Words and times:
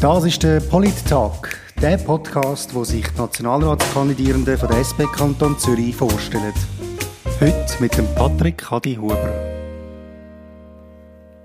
Das 0.00 0.24
ist 0.24 0.42
der 0.42 0.60
Polit-Talk, 0.60 1.58
der 1.82 1.98
Podcast, 1.98 2.74
wo 2.74 2.84
sich 2.84 3.06
die 3.06 3.18
Nationalratskandidierenden 3.18 4.56
von 4.56 4.70
der 4.70 4.78
SP 4.80 5.04
Kanton 5.04 5.58
Zürich 5.58 5.94
vorstellen. 5.94 6.54
Heute 7.38 7.66
mit 7.80 7.98
dem 7.98 8.06
Patrick 8.14 8.70
Hadi 8.70 8.94
Huber. 8.96 9.30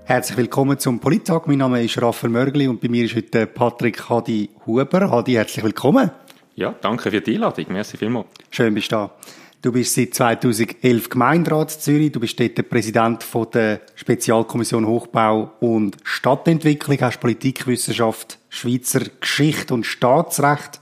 Herzlich 0.04 0.38
willkommen 0.38 0.78
zum 0.78 1.00
Polit-Talk. 1.00 1.46
Mein 1.46 1.58
Name 1.58 1.84
ist 1.84 2.00
Raphael 2.00 2.32
Mörgli 2.32 2.66
und 2.66 2.80
bei 2.80 2.88
mir 2.88 3.04
ist 3.04 3.14
heute 3.14 3.46
Patrick 3.46 4.08
Hadi 4.08 4.48
Huber. 4.64 5.10
Hadi, 5.10 5.32
herzlich 5.32 5.62
willkommen. 5.62 6.10
Ja, 6.54 6.74
danke 6.80 7.10
für 7.10 7.20
die 7.20 7.34
Einladung. 7.34 7.66
Merci 7.68 7.98
vielmals. 7.98 8.28
Schön 8.50 8.72
bist 8.72 8.90
du 8.90 8.96
da. 8.96 9.10
Du 9.62 9.72
bist 9.72 9.94
seit 9.94 10.14
2011 10.14 11.08
Gemeinderat 11.08 11.70
Zürich. 11.70 12.12
Du 12.12 12.20
bist 12.20 12.38
dort 12.38 12.58
der 12.58 12.62
Präsident 12.62 13.22
von 13.22 13.50
der 13.52 13.80
Spezialkommission 13.94 14.86
Hochbau 14.86 15.52
und 15.60 15.96
Stadtentwicklung, 16.04 16.98
hast 17.00 17.20
Politikwissenschaft, 17.20 18.38
Schweizer 18.50 19.00
Geschichte 19.18 19.72
und 19.72 19.86
Staatsrecht 19.86 20.80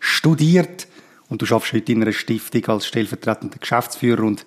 studiert 0.00 0.88
und 1.28 1.40
du 1.40 1.46
schaffst 1.46 1.72
heute 1.72 1.92
in 1.92 2.02
einer 2.02 2.12
Stiftung 2.12 2.66
als 2.66 2.86
stellvertretender 2.86 3.58
Geschäftsführer 3.58 4.24
und 4.24 4.44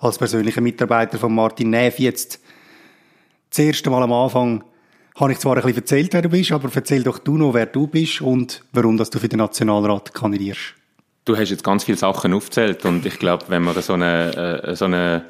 als 0.00 0.18
persönlicher 0.18 0.60
Mitarbeiter 0.60 1.16
von 1.18 1.34
Martin 1.34 1.70
Neff. 1.70 2.00
Jetzt 2.00 2.40
das 3.48 3.60
erste 3.60 3.90
Mal 3.90 4.02
am 4.02 4.12
Anfang 4.12 4.64
habe 5.14 5.32
ich 5.32 5.38
zwar 5.38 5.56
ein 5.56 5.62
bisschen 5.62 5.78
erzählt, 5.78 6.12
wer 6.12 6.22
du 6.22 6.28
bist, 6.28 6.50
aber 6.50 6.68
erzähl 6.74 7.04
doch 7.04 7.20
du 7.20 7.38
noch, 7.38 7.54
wer 7.54 7.66
du 7.66 7.86
bist 7.86 8.20
und 8.20 8.64
warum 8.72 8.96
dass 8.96 9.10
du 9.10 9.20
für 9.20 9.28
den 9.28 9.38
Nationalrat 9.38 10.12
kandidierst. 10.12 10.74
Du 11.24 11.36
hast 11.36 11.50
jetzt 11.50 11.64
ganz 11.64 11.84
viele 11.84 11.96
Sachen 11.96 12.34
aufgezählt 12.34 12.84
und 12.84 13.06
ich 13.06 13.18
glaube, 13.18 13.44
wenn 13.48 13.62
man 13.62 13.80
so 13.80 13.94
eine, 13.94 14.62
äh, 14.62 14.76
so 14.76 14.84
eine 14.84 15.24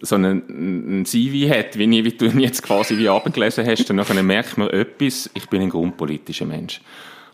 so 0.00 0.14
einen 0.14 1.04
CV 1.04 1.52
hat, 1.52 1.76
wie, 1.76 2.04
wie 2.04 2.12
du 2.12 2.26
ihn 2.26 2.40
jetzt 2.40 2.62
quasi 2.62 2.96
wie 2.96 3.08
abgelesen 3.08 3.66
hast, 3.66 3.90
dann 3.90 4.26
merkt 4.26 4.56
man 4.56 4.70
etwas, 4.70 5.28
ich 5.34 5.48
bin 5.48 5.62
ein 5.62 5.70
grundpolitischer 5.70 6.46
Mensch. 6.46 6.80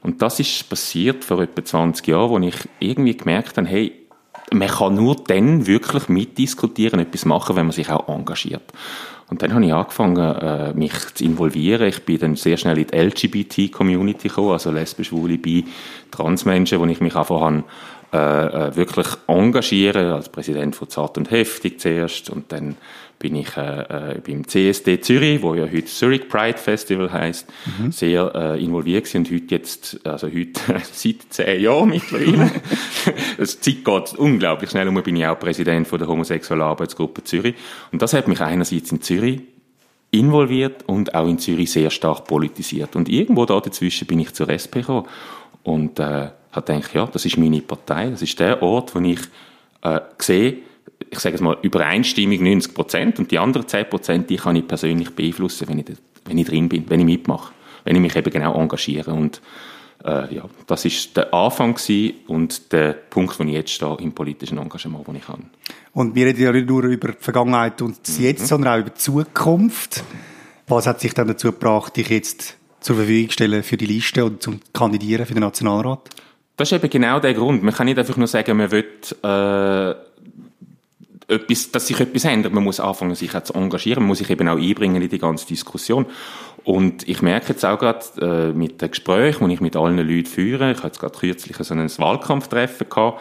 Und 0.03 0.23
das 0.23 0.41
ist 0.41 0.69
passiert 0.69 1.25
vor 1.25 1.41
etwa 1.41 1.65
20 1.65 2.07
Jahren, 2.07 2.30
wo 2.30 2.38
ich 2.38 2.57
irgendwie 2.80 3.16
gemerkt 3.16 3.57
habe, 3.57 3.69
hey, 3.69 3.93
man 4.53 4.69
kann 4.69 4.95
nur 4.95 5.16
dann 5.16 5.66
wirklich 5.66 6.09
mitdiskutieren, 6.09 7.01
etwas 7.01 7.25
machen, 7.25 7.57
wenn 7.57 7.66
man 7.66 7.73
sich 7.73 7.91
auch 7.91 8.09
engagiert. 8.09 8.63
Und 9.29 9.43
dann 9.43 9.52
habe 9.52 9.65
ich 9.65 9.73
angefangen, 9.73 10.16
äh, 10.16 10.73
mich 10.74 10.93
zu 11.15 11.24
involvieren. 11.24 11.88
Ich 11.88 12.05
bin 12.05 12.19
dann 12.19 12.37
sehr 12.37 12.57
schnell 12.57 12.79
in 12.79 12.87
die 12.87 12.96
LGBT-Community 12.96 14.29
gekommen, 14.29 14.52
also 14.52 14.71
lesbisch, 14.71 15.09
schwule, 15.09 15.37
bi, 15.37 15.65
Transmenschen, 16.13 16.79
wo 16.79 16.87
ich 16.87 17.01
mich 17.01 17.16
einfach 17.16 17.41
habe, 17.41 17.65
äh, 18.17 18.69
äh, 18.69 18.77
wirklich 18.77 19.07
engagieren, 19.27 20.11
als 20.11 20.31
Präsident 20.31 20.75
von 20.75 20.89
Zart 20.89 21.19
und 21.19 21.31
Heftig 21.31 21.81
zuerst. 21.81 22.31
Und 22.31 22.51
dann 22.51 22.77
bin 23.19 23.37
ich 23.37 23.57
äh, 23.57 24.15
äh 24.15 24.21
beim 24.27 24.47
CSD 24.47 25.01
Zürich, 25.01 25.43
wo 25.43 25.55
ja 25.55 25.65
heute 25.65 25.85
Zurich 25.85 26.29
Pride 26.29 26.59
Festival 26.59 27.13
heißt, 27.13 27.47
mhm. 27.79 27.93
sehr 27.93 28.33
äh, 28.35 28.65
involviert 28.65 29.15
und 29.15 29.31
heute 29.31 29.55
jetzt, 29.55 30.01
also 30.07 30.29
heute 30.29 30.61
seit 30.93 31.17
zehn 31.29 31.61
Jahren 31.61 31.91
mittlerweile, 31.91 32.51
die 33.39 33.45
Zeit 33.45 33.85
geht 33.85 34.19
unglaublich 34.19 34.71
schnell 34.71 34.89
und 34.89 35.03
bin 35.05 35.17
ich 35.17 35.27
auch 35.27 35.39
Präsident 35.39 35.87
von 35.87 35.99
der 35.99 36.09
homosexuellen 36.09 36.65
Arbeitsgruppe 36.65 37.23
Zürich. 37.25 37.55
Und 37.93 38.01
das 38.01 38.15
hat 38.15 38.29
mich 38.29 38.41
einerseits 38.41 38.93
in 38.93 39.03
Zürich 39.03 39.41
involviert 40.11 40.85
und 40.87 41.15
auch 41.15 41.29
in 41.29 41.39
Zürich 41.39 41.71
sehr 41.71 41.91
stark 41.91 42.25
politisiert. 42.25 42.97
Und 42.97 43.09
irgendwo 43.09 43.45
da 43.45 43.61
dazwischen 43.61 44.07
bin 44.07 44.21
ich 44.21 44.33
zur 44.33 44.49
SP 44.49 44.81
gekommen. 44.81 45.07
Und 45.63 45.99
äh, 45.99 46.29
habe 46.57 46.73
gedacht, 46.73 46.95
ja, 46.95 47.07
das 47.07 47.24
ist 47.24 47.37
meine 47.37 47.60
Partei, 47.60 48.10
das 48.10 48.23
ist 48.23 48.38
der 48.40 48.62
Ort, 48.62 48.95
wo 48.95 49.01
ich 49.01 49.21
äh, 49.82 50.01
sehe, 50.18 50.59
ich 51.10 51.18
sage 51.18 51.37
es 51.37 51.40
mal, 51.40 51.57
übereinstimmig 51.63 52.40
90 52.40 52.74
Prozent 52.74 53.18
und 53.18 53.30
die 53.30 53.38
anderen 53.38 53.68
10 53.68 53.88
Prozent, 53.88 54.30
die 54.30 54.37
kann 54.37 54.57
ich 54.57 54.66
persönlich 54.66 55.10
beeinflussen, 55.10 55.68
wenn 55.68 55.79
ich, 55.79 55.87
wenn 56.24 56.38
ich 56.38 56.46
drin 56.46 56.68
bin, 56.68 56.88
wenn 56.88 57.01
ich 57.01 57.07
mitmache, 57.07 57.52
wenn 57.85 57.96
ich 57.96 58.02
mich 58.02 58.16
eben 58.16 58.30
genau 58.30 58.54
engagiere 58.60 59.13
und 59.13 59.40
äh, 60.04 60.35
ja, 60.35 60.45
das 60.66 60.85
ist 60.85 61.16
der 61.16 61.32
Anfang 61.32 61.74
gewesen 61.74 62.15
und 62.26 62.73
der 62.73 62.93
Punkt, 62.93 63.38
wo 63.38 63.45
ich 63.45 63.52
jetzt 63.52 63.70
stehe 63.70 63.96
im 64.00 64.12
politischen 64.12 64.58
Engagement, 64.58 65.06
wo 65.06 65.12
ich 65.12 65.25
kann. 65.25 65.50
Und 65.92 66.14
wir 66.14 66.26
reden 66.26 66.42
ja 66.42 66.52
nicht 66.52 66.69
nur 66.69 66.84
über 66.84 67.08
die 67.08 67.19
Vergangenheit 67.19 67.81
und 67.82 67.98
das 68.06 68.19
Jetzt, 68.19 68.42
mhm. 68.42 68.47
sondern 68.47 68.75
auch 68.75 68.81
über 68.81 68.91
die 68.91 69.00
Zukunft. 69.00 70.04
Was 70.69 70.86
hat 70.86 71.00
sich 71.00 71.14
dann 71.14 71.28
dazu 71.28 71.52
gebracht, 71.52 71.97
dich 71.97 72.08
jetzt 72.08 72.56
zur 72.81 72.97
Verfügung 72.97 73.28
zu 73.28 73.32
stellen 73.34 73.62
für 73.62 73.76
die 73.76 73.86
Liste 73.86 74.25
und 74.25 74.42
zum 74.42 74.60
Kandidieren 74.72 75.26
für 75.26 75.34
den 75.34 75.42
Nationalrat? 75.42 76.08
Das 76.56 76.72
ist 76.72 76.78
eben 76.78 76.91
genau 76.91 77.21
der 77.21 77.34
Grund. 77.34 77.62
Man 77.62 77.75
kann 77.75 77.87
nicht 77.87 77.99
einfach 77.99 78.17
nur 78.17 78.27
sagen, 78.27 78.56
man 78.56 78.71
will, 78.71 78.84
äh, 79.22 79.94
etwas, 81.28 81.71
dass 81.72 81.87
sich 81.87 82.00
etwas 82.00 82.25
ändert. 82.25 82.53
Man 82.53 82.65
muss 82.65 82.81
anfangen, 82.81 83.15
sich 83.15 83.34
auch 83.34 83.43
zu 83.43 83.55
engagieren. 83.55 84.03
Man 84.03 84.09
muss 84.09 84.19
sich 84.19 84.31
eben 84.31 84.49
auch 84.49 84.59
einbringen 84.59 85.03
in 85.03 85.09
die 85.09 85.19
ganze 85.19 85.47
Diskussion. 85.47 86.06
Und 86.65 87.09
ich 87.09 87.22
merke 87.22 87.50
jetzt 87.50 87.65
auch 87.65 87.78
gerade 87.78 88.05
äh, 88.21 88.53
mit 88.56 88.81
den 88.81 88.91
Gesprächen, 88.91 89.49
die 89.49 89.55
ich 89.55 89.61
mit 89.61 89.77
allen 89.77 89.99
Leuten 89.99 90.27
führe, 90.27 90.72
ich 90.72 90.78
hatte 90.78 90.89
jetzt 90.89 91.00
gerade 91.00 91.19
kürzlich 91.19 91.56
so 91.56 91.75
ein 91.75 91.89
Wahlkampftreffen 91.99 92.88
gehabt, 92.88 93.21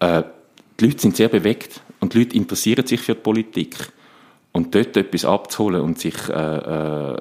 äh, 0.00 0.22
die 0.80 0.86
Leute 0.86 1.00
sind 1.00 1.16
sehr 1.16 1.28
bewegt 1.28 1.80
und 2.00 2.14
die 2.14 2.20
Leute 2.20 2.36
interessieren 2.36 2.86
sich 2.86 3.00
für 3.00 3.14
die 3.14 3.20
Politik. 3.20 3.76
Und 4.52 4.74
dort 4.74 4.96
etwas 4.96 5.24
abzuholen 5.24 5.80
und 5.80 5.98
sich 5.98 6.28
äh, 6.28 6.32
äh, 6.32 7.16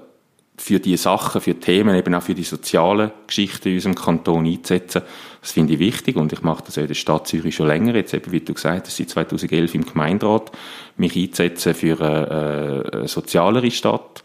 für 0.62 0.80
die 0.80 0.96
Sachen, 0.96 1.42
für 1.42 1.60
Themen, 1.60 1.96
eben 1.96 2.14
auch 2.14 2.22
für 2.22 2.36
die 2.36 2.44
sozialen 2.44 3.12
Geschichten 3.28 3.70
in 3.70 3.76
unserem 3.76 3.96
Kanton 3.96 4.46
einzusetzen, 4.46 5.02
das 5.42 5.52
finde 5.52 5.74
ich 5.74 5.80
wichtig 5.80 6.18
und 6.18 6.32
ich 6.32 6.44
mache 6.44 6.64
das 6.66 6.78
in 6.78 6.88
der 6.88 6.94
Stadt 6.94 7.28
Zürich 7.28 7.56
schon 7.56 7.68
länger, 7.68 7.96
jetzt 7.96 8.14
eben, 8.14 8.32
wie 8.32 8.42
du 8.42 8.54
gesagt 8.54 8.86
hast, 8.86 8.96
seit 8.96 9.10
2011 9.10 9.74
im 9.74 9.86
Gemeinderat, 9.86 10.52
mich 10.98 11.16
einzusetzen 11.16 11.74
für 11.74 12.00
eine, 12.00 12.90
eine 12.94 13.08
sozialere 13.08 13.72
Stadt, 13.72 14.24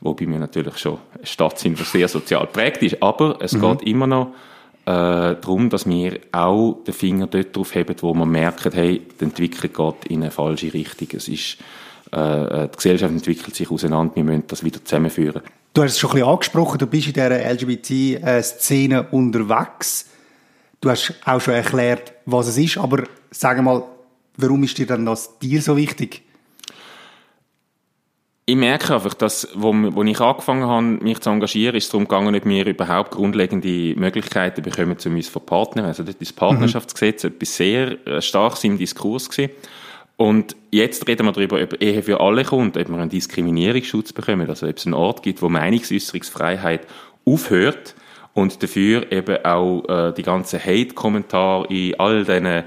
wobei 0.00 0.26
wir 0.26 0.38
natürlich 0.38 0.78
schon 0.78 0.98
eine 1.14 1.26
Stadt 1.26 1.58
sind, 1.60 1.78
die 1.78 1.84
sehr 1.84 2.08
sozial 2.08 2.48
prägt 2.48 2.82
ist, 2.82 3.00
aber 3.02 3.38
es 3.40 3.52
mhm. 3.52 3.60
geht 3.60 3.82
immer 3.82 4.08
noch 4.08 4.34
äh, 4.84 5.36
darum, 5.40 5.68
dass 5.68 5.86
wir 5.86 6.18
auch 6.32 6.78
den 6.86 6.94
Finger 6.94 7.26
dort 7.26 7.54
drauf 7.54 7.74
haben, 7.74 7.94
wo 8.00 8.14
man 8.14 8.30
merkt, 8.30 8.64
hey, 8.74 9.02
die 9.20 9.24
Entwicklung 9.24 9.92
geht 9.92 10.10
in 10.10 10.22
eine 10.22 10.30
falsche 10.30 10.72
Richtung. 10.72 11.08
Es 11.12 11.28
ist, 11.28 11.58
äh, 12.10 12.68
die 12.68 12.76
Gesellschaft 12.76 13.12
entwickelt 13.12 13.54
sich 13.54 13.70
auseinander, 13.70 14.16
wir 14.16 14.24
müssen 14.24 14.44
das 14.48 14.64
wieder 14.64 14.82
zusammenführen. 14.82 15.42
Du 15.78 15.84
hast 15.84 15.92
es 15.92 16.00
schon 16.00 16.10
ein 16.10 16.14
bisschen 16.14 16.28
angesprochen, 16.28 16.78
du 16.78 16.88
bist 16.88 17.06
in 17.06 17.12
dieser 17.12 17.52
LGBT-Szene 17.52 19.04
unterwegs. 19.12 20.10
Du 20.80 20.90
hast 20.90 21.14
auch 21.24 21.40
schon 21.40 21.54
erklärt, 21.54 22.14
was 22.26 22.48
es 22.48 22.58
ist, 22.58 22.78
aber 22.78 23.04
sag 23.30 23.62
mal, 23.62 23.84
warum 24.36 24.64
ist 24.64 24.76
dir 24.76 24.86
dann 24.86 25.06
das 25.06 25.38
dir 25.38 25.62
so 25.62 25.76
wichtig? 25.76 26.22
Ich 28.44 28.56
merke 28.56 28.92
einfach, 28.92 29.14
dass, 29.14 29.46
wo, 29.54 29.72
wo 29.72 30.02
ich 30.02 30.18
angefangen 30.18 30.64
habe, 30.64 30.82
mich 31.04 31.20
zu 31.20 31.30
engagieren, 31.30 31.76
ist 31.76 31.84
es 31.84 31.90
darum 31.90 32.08
gegangen, 32.08 32.34
ob 32.34 32.44
wir 32.44 32.66
überhaupt 32.66 33.12
grundlegende 33.12 33.94
Möglichkeiten 33.94 34.62
bekommen, 34.62 34.98
zu 34.98 35.10
uns 35.10 35.28
von 35.28 35.46
Partnern. 35.46 35.84
Also, 35.84 36.02
das 36.02 36.32
Partnerschaftsgesetz 36.32 37.22
mhm. 37.22 37.30
etwas 37.30 37.54
sehr 37.54 38.04
äh, 38.04 38.20
starkes 38.20 38.64
im 38.64 38.78
Diskurs 38.78 39.30
gewesen. 39.30 39.52
Und 40.18 40.56
jetzt 40.72 41.06
reden 41.06 41.26
wir 41.26 41.32
darüber, 41.32 41.62
ob 41.62 41.80
Ehe 41.80 42.02
für 42.02 42.18
alle 42.20 42.44
kommt, 42.44 42.76
ob 42.76 42.88
wir 42.88 42.98
einen 42.98 43.08
Diskriminierungsschutz 43.08 44.12
bekommen, 44.12 44.48
also 44.48 44.66
ob 44.66 44.76
es 44.76 44.84
einen 44.84 44.94
Ort 44.94 45.22
gibt, 45.22 45.42
wo 45.42 45.48
Meinungsäußerungsfreiheit 45.48 46.88
aufhört 47.24 47.94
und 48.34 48.60
dafür 48.60 49.12
eben 49.12 49.44
auch 49.44 49.84
äh, 49.88 50.12
die 50.12 50.24
ganzen 50.24 50.58
Hate-Kommentare 50.58 51.68
in 51.68 52.00
all 52.00 52.24
diesen 52.24 52.64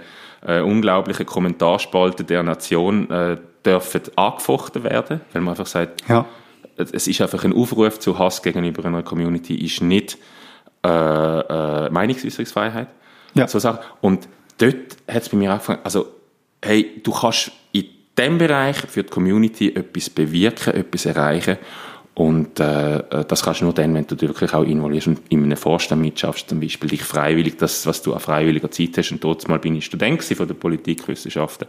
äh, 0.48 0.62
unglaublichen 0.62 1.26
Kommentarspalten 1.26 2.26
der 2.26 2.42
Nation 2.44 3.10
äh, 3.12 3.38
dürfen 3.66 4.02
angefochten 4.16 4.86
werden, 4.86 5.20
weil 5.34 5.42
man 5.42 5.52
einfach 5.52 5.68
sagt, 5.68 6.08
ja. 6.08 6.26
es 6.78 7.06
ist 7.06 7.20
einfach 7.20 7.44
ein 7.44 7.54
Aufruf 7.54 8.00
zu 8.00 8.18
Hass 8.18 8.42
gegenüber 8.42 8.86
einer 8.86 9.04
Community, 9.04 9.56
ist 9.56 9.82
nicht 9.82 10.18
äh, 10.86 10.88
äh, 10.88 11.90
Meinungsäußerungsfreiheit. 11.90 12.88
Ja. 13.34 13.50
So 13.50 13.60
Sachen. 13.60 13.80
Und 14.00 14.30
dort 14.58 14.96
hat 15.10 15.24
es 15.24 15.28
bei 15.28 15.36
mir 15.36 15.52
angefangen, 15.52 15.80
also 15.84 16.21
hey, 16.64 17.02
du 17.04 17.12
kannst 17.12 17.52
in 17.72 17.86
diesem 18.18 18.38
Bereich 18.38 18.78
für 18.78 19.04
die 19.04 19.10
Community 19.10 19.70
etwas 19.74 20.10
bewirken, 20.10 20.74
etwas 20.74 21.06
erreichen 21.06 21.58
und 22.14 22.60
äh, 22.60 22.98
äh, 22.98 23.26
das 23.26 23.44
kannst 23.44 23.62
du 23.62 23.66
nur 23.66 23.74
dann, 23.74 23.94
wenn 23.94 24.06
du 24.06 24.16
dich 24.16 24.30
wirklich 24.30 24.54
auch 24.54 24.64
involvierst 24.64 25.08
und 25.08 25.22
in 25.30 25.44
einem 25.44 25.58
Vorstand 25.58 26.02
mitschaffst, 26.02 26.50
zum 26.50 26.60
Beispiel 26.60 26.90
dich 26.90 27.04
freiwillig, 27.04 27.58
das, 27.58 27.86
was 27.86 28.02
du 28.02 28.14
an 28.14 28.20
freiwilliger 28.20 28.70
Zeit 28.70 28.98
hast, 28.98 29.12
und 29.12 29.24
dort 29.24 29.48
mal 29.48 29.60
bin 29.60 29.76
ich 29.76 29.86
Student 29.86 30.22
von 30.24 30.48
der 30.48 30.56
Politikwissenschaften, 30.56 31.68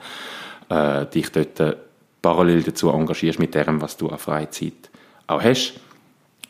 äh, 0.68 1.06
dich 1.06 1.30
dort 1.30 1.60
äh, 1.60 1.76
parallel 2.20 2.62
dazu 2.64 2.90
engagierst 2.90 3.38
mit 3.38 3.54
dem, 3.54 3.80
was 3.80 3.96
du 3.96 4.08
an 4.08 4.18
Freizeit 4.18 4.90
auch 5.28 5.42
hast. 5.42 5.74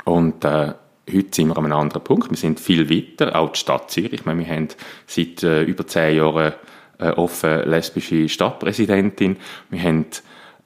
Und 0.05 0.44
äh, 0.44 0.72
heute 1.12 1.28
sind 1.31 1.49
wir 1.49 1.58
an 1.58 1.66
einem 1.66 1.78
anderen 1.78 2.02
Punkt. 2.02 2.31
Wir 2.31 2.37
sind 2.37 2.61
viel 2.61 2.88
weiter, 2.88 3.37
auch 3.37 3.52
die 3.52 3.58
Stadt 3.58 3.90
Zürich. 3.90 4.12
Ich 4.12 4.25
meine, 4.25 4.44
wir 4.44 4.52
haben 4.52 4.69
seit 5.06 5.43
äh, 5.43 5.62
über 5.62 5.87
zehn 5.87 6.16
Jahren 6.16 6.55
äh, 7.02 7.10
offen 7.10 7.69
lesbische 7.69 8.28
Stadtpräsidentin. 8.28 9.37
Wir 9.70 9.82
haben 9.82 10.06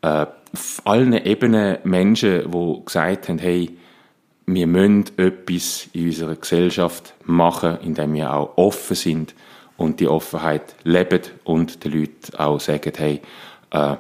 äh, 0.03 0.27
auf 0.53 0.83
allen 0.85 1.13
Ebenen 1.13 1.79
Menschen, 1.85 2.51
die 2.51 2.85
gesagt 2.85 3.29
haben, 3.29 3.39
hey, 3.39 3.71
wir 4.47 4.67
müssen 4.67 5.07
etwas 5.17 5.89
in 5.93 6.07
unserer 6.07 6.37
Gesellschaft 6.37 7.15
machen, 7.25 7.79
indem 7.83 8.15
wir 8.15 8.33
auch 8.33 8.57
offen 8.57 8.95
sind 8.95 9.35
und 9.77 9.99
die 10.01 10.09
Offenheit 10.09 10.77
leben 10.85 11.23
und 11.45 11.85
den 11.85 11.93
Leuten 11.93 12.37
auch 12.37 12.61
sagen, 12.61 12.93
hey, 12.97 13.21
äh, 13.71 13.97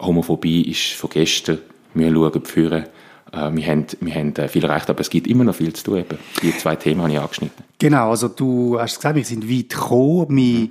Homophobie 0.00 0.70
ist 0.70 0.92
von 0.92 1.10
gestern, 1.10 1.58
wir 1.94 2.12
schauen 2.12 2.44
führen, 2.44 2.84
äh, 3.32 3.50
wir 3.52 3.66
haben, 3.66 3.86
wir 4.00 4.14
haben 4.14 4.34
äh, 4.36 4.48
viel 4.48 4.64
erreicht, 4.64 4.88
aber 4.90 5.00
es 5.00 5.10
gibt 5.10 5.26
immer 5.26 5.44
noch 5.44 5.54
viel 5.56 5.72
zu 5.72 5.84
tun. 5.84 5.98
Eben. 5.98 6.18
Die 6.42 6.56
zwei 6.56 6.76
Themen 6.76 7.02
habe 7.02 7.12
ich 7.12 7.18
angeschnitten. 7.18 7.64
Genau, 7.78 8.10
also 8.10 8.28
du 8.28 8.78
hast 8.78 8.96
gesagt, 8.96 9.16
wir 9.16 9.24
sind 9.24 9.50
weit 9.50 9.70
gekommen, 9.70 10.36
wir 10.36 10.68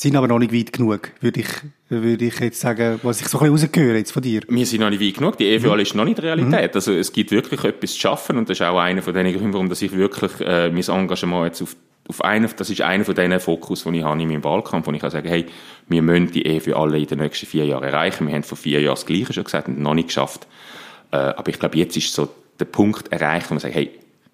sind 0.00 0.14
aber 0.14 0.28
noch 0.28 0.38
nicht 0.38 0.54
weit 0.54 0.72
genug, 0.72 1.10
würde 1.20 1.40
ich, 1.40 1.48
würde 1.88 2.24
ich 2.24 2.38
jetzt 2.38 2.60
sagen, 2.60 3.00
was 3.02 3.20
ich 3.20 3.26
so 3.26 3.38
ein 3.38 3.50
bisschen 3.50 3.66
rausgehöre 3.66 3.96
jetzt 3.96 4.12
von 4.12 4.22
dir. 4.22 4.42
Wir 4.48 4.64
sind 4.64 4.80
noch 4.80 4.90
nicht 4.90 5.02
weit 5.02 5.14
genug, 5.14 5.38
die 5.38 5.46
EVA 5.46 5.74
mhm. 5.74 5.80
ist 5.80 5.94
noch 5.96 6.04
nicht 6.04 6.22
Realität. 6.22 6.72
Mhm. 6.72 6.76
Also 6.76 6.92
es 6.92 7.12
gibt 7.12 7.32
wirklich 7.32 7.64
etwas 7.64 7.94
zu 7.94 8.00
schaffen 8.00 8.38
und 8.38 8.48
das 8.48 8.60
ist 8.60 8.62
auch 8.64 8.78
einer 8.78 9.02
von 9.02 9.12
den 9.12 9.32
Gründen, 9.32 9.52
warum 9.52 9.72
ich 9.72 9.92
wirklich 9.92 10.40
äh, 10.40 10.70
mein 10.70 10.88
Engagement 10.88 11.46
jetzt 11.46 11.62
auf 11.62 11.76
auf 12.10 12.24
einen, 12.24 12.48
das 12.56 12.70
ist 12.70 12.80
einer 12.80 13.04
von 13.04 13.14
diesen 13.14 13.38
Fokus, 13.38 13.84
die 13.84 13.98
ich 13.98 14.02
habe 14.02 14.22
in 14.22 14.28
meinem 14.28 14.42
Wahlkampf, 14.42 14.86
wo 14.86 14.92
ich 14.92 15.00
kann 15.00 15.10
sagen, 15.10 15.28
hey, 15.28 15.44
wir 15.88 16.00
müssen 16.00 16.32
die 16.32 16.46
Ehe 16.46 16.58
für 16.58 16.74
alle 16.74 16.98
in 16.98 17.06
den 17.06 17.18
nächsten 17.18 17.44
vier 17.44 17.66
Jahren 17.66 17.84
erreichen. 17.84 18.26
Wir 18.26 18.34
haben 18.34 18.44
vor 18.44 18.56
vier 18.56 18.80
Jahren 18.80 18.94
das 18.94 19.04
Gleiche 19.04 19.34
schon 19.34 19.44
gesagt 19.44 19.68
und 19.68 19.78
noch 19.78 19.92
nicht 19.92 20.08
geschafft. 20.08 20.46
Äh, 21.10 21.16
aber 21.16 21.50
ich 21.50 21.58
glaube, 21.58 21.76
jetzt 21.76 21.98
ist 21.98 22.14
so 22.14 22.30
der 22.58 22.64
Punkt 22.64 23.12
erreicht, 23.12 23.50
wo 23.50 23.54
man 23.54 23.60
sagt, 23.60 23.74
hey, 23.74 23.90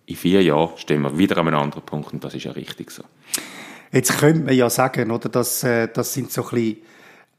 in 0.06 0.14
vier 0.14 0.40
Jahren 0.44 0.70
stehen 0.76 1.02
wir 1.02 1.18
wieder 1.18 1.36
an 1.36 1.48
einem 1.48 1.58
anderen 1.58 1.84
Punkt 1.84 2.12
und 2.12 2.22
das 2.22 2.34
ist 2.34 2.44
ja 2.44 2.52
richtig 2.52 2.92
so. 2.92 3.02
Jetzt 3.94 4.18
könnte 4.18 4.46
man 4.46 4.56
ja 4.56 4.68
sagen, 4.68 5.12
oder, 5.12 5.28
dass, 5.28 5.62
äh, 5.62 5.86
das 5.86 6.12
sind 6.12 6.32
so 6.32 6.42
ein 6.42 6.50
bisschen 6.50 6.76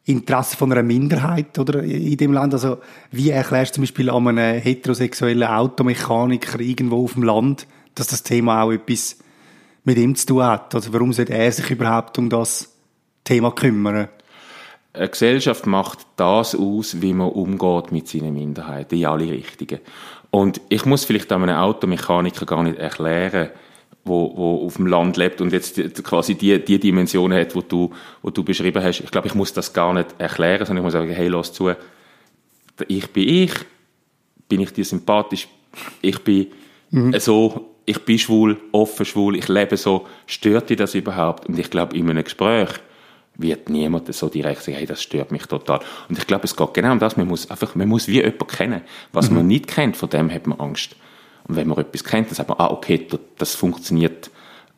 Interessen 0.05 0.55
von 0.55 0.71
einer 0.71 0.83
Minderheit 0.83 1.59
oder, 1.59 1.83
in 1.83 2.15
dem 2.15 2.31
Land. 2.31 2.53
Also, 2.53 2.77
wie 3.11 3.31
erklärst 3.31 3.71
du 3.71 3.75
zum 3.75 3.81
Beispiel 3.83 4.09
an 4.09 4.25
einem 4.25 4.61
heterosexuellen 4.61 5.43
Automechaniker 5.43 6.61
irgendwo 6.61 7.03
auf 7.03 7.13
dem 7.13 7.23
Land, 7.23 7.67
dass 7.93 8.07
das 8.07 8.23
Thema 8.23 8.63
auch 8.63 8.71
etwas 8.71 9.17
mit 9.83 9.97
ihm 9.97 10.15
zu 10.15 10.27
tun 10.27 10.43
hat? 10.43 10.73
Also 10.73 10.93
warum 10.93 11.11
sollte 11.11 11.33
er 11.33 11.51
sich 11.51 11.69
überhaupt 11.69 12.17
um 12.17 12.29
das 12.29 12.73
Thema 13.25 13.51
kümmern? 13.51 14.07
Eine 14.93 15.09
Gesellschaft 15.09 15.65
macht 15.65 16.07
das 16.15 16.55
aus, 16.55 17.01
wie 17.01 17.13
man 17.13 17.31
umgeht 17.31 17.91
mit 17.91 18.07
seinen 18.07 18.33
Minderheiten, 18.33 18.95
in 18.95 19.07
alle 19.07 19.29
Richtungen. 19.29 19.81
Und 20.31 20.61
ich 20.69 20.85
muss 20.85 21.03
vielleicht 21.03 21.33
einem 21.33 21.49
Automechaniker 21.49 22.45
gar 22.45 22.63
nicht 22.63 22.77
erklären, 22.77 23.49
wo, 24.05 24.31
wo 24.37 24.65
auf 24.65 24.75
dem 24.75 24.87
Land 24.87 25.17
lebt 25.17 25.41
und 25.41 25.51
jetzt 25.51 26.03
quasi 26.03 26.35
die, 26.35 26.63
die 26.63 26.79
Dimensionen 26.79 27.37
hat, 27.39 27.55
wo 27.55 27.61
du, 27.61 27.91
wo 28.21 28.29
du 28.29 28.43
beschrieben 28.43 28.83
hast. 28.83 29.01
Ich 29.01 29.11
glaube, 29.11 29.27
ich 29.27 29.35
muss 29.35 29.51
das 29.51 29.73
gar 29.73 29.93
nicht 29.93 30.15
erklären, 30.19 30.65
sondern 30.65 30.83
ich 30.83 30.85
muss 30.85 30.93
sagen, 30.93 31.11
hey, 31.11 31.27
lass 31.27 31.51
zu, 31.51 31.71
ich 32.87 33.07
bin 33.11 33.27
ich, 33.27 33.51
bin 34.47 34.61
ich 34.61 34.71
dir 34.71 34.85
sympathisch, 34.85 35.47
ich 36.01 36.19
bin 36.19 36.47
mhm. 36.91 37.19
so 37.19 37.75
ich 37.85 38.03
bin 38.03 38.17
schwul, 38.17 38.57
offen 38.71 39.05
schwul, 39.05 39.35
ich 39.35 39.47
lebe 39.47 39.77
so, 39.77 40.07
stört 40.25 40.69
dich 40.69 40.77
das 40.77 40.95
überhaupt? 40.95 41.47
Und 41.47 41.57
ich 41.59 41.69
glaube, 41.69 41.95
in 41.95 42.09
einem 42.09 42.23
Gespräch 42.23 42.69
wird 43.37 43.69
niemand 43.69 44.13
so 44.13 44.29
direkt 44.29 44.63
sagen, 44.63 44.77
hey, 44.77 44.85
das 44.85 45.03
stört 45.03 45.31
mich 45.31 45.45
total. 45.45 45.81
Und 46.09 46.17
ich 46.17 46.25
glaube, 46.25 46.45
es 46.45 46.55
geht 46.55 46.73
genau 46.73 46.91
um 46.91 46.99
das, 46.99 47.17
man 47.17 47.27
muss 47.27 47.49
einfach, 47.49 47.75
man 47.75 47.87
muss 47.87 48.07
wie 48.07 48.21
jemanden 48.21 48.47
kennen. 48.47 48.81
Was 49.13 49.29
mhm. 49.29 49.37
man 49.37 49.47
nicht 49.47 49.67
kennt, 49.67 49.97
von 49.97 50.09
dem 50.09 50.31
hat 50.31 50.47
man 50.47 50.59
Angst. 50.59 50.95
Und 51.47 51.55
wenn 51.55 51.67
man 51.67 51.77
etwas 51.77 52.03
kennt, 52.03 52.27
dann 52.27 52.35
sagt 52.35 52.49
man, 52.49 52.59
ah, 52.59 52.71
okay, 52.71 53.07
das 53.37 53.55
funktioniert 53.55 54.29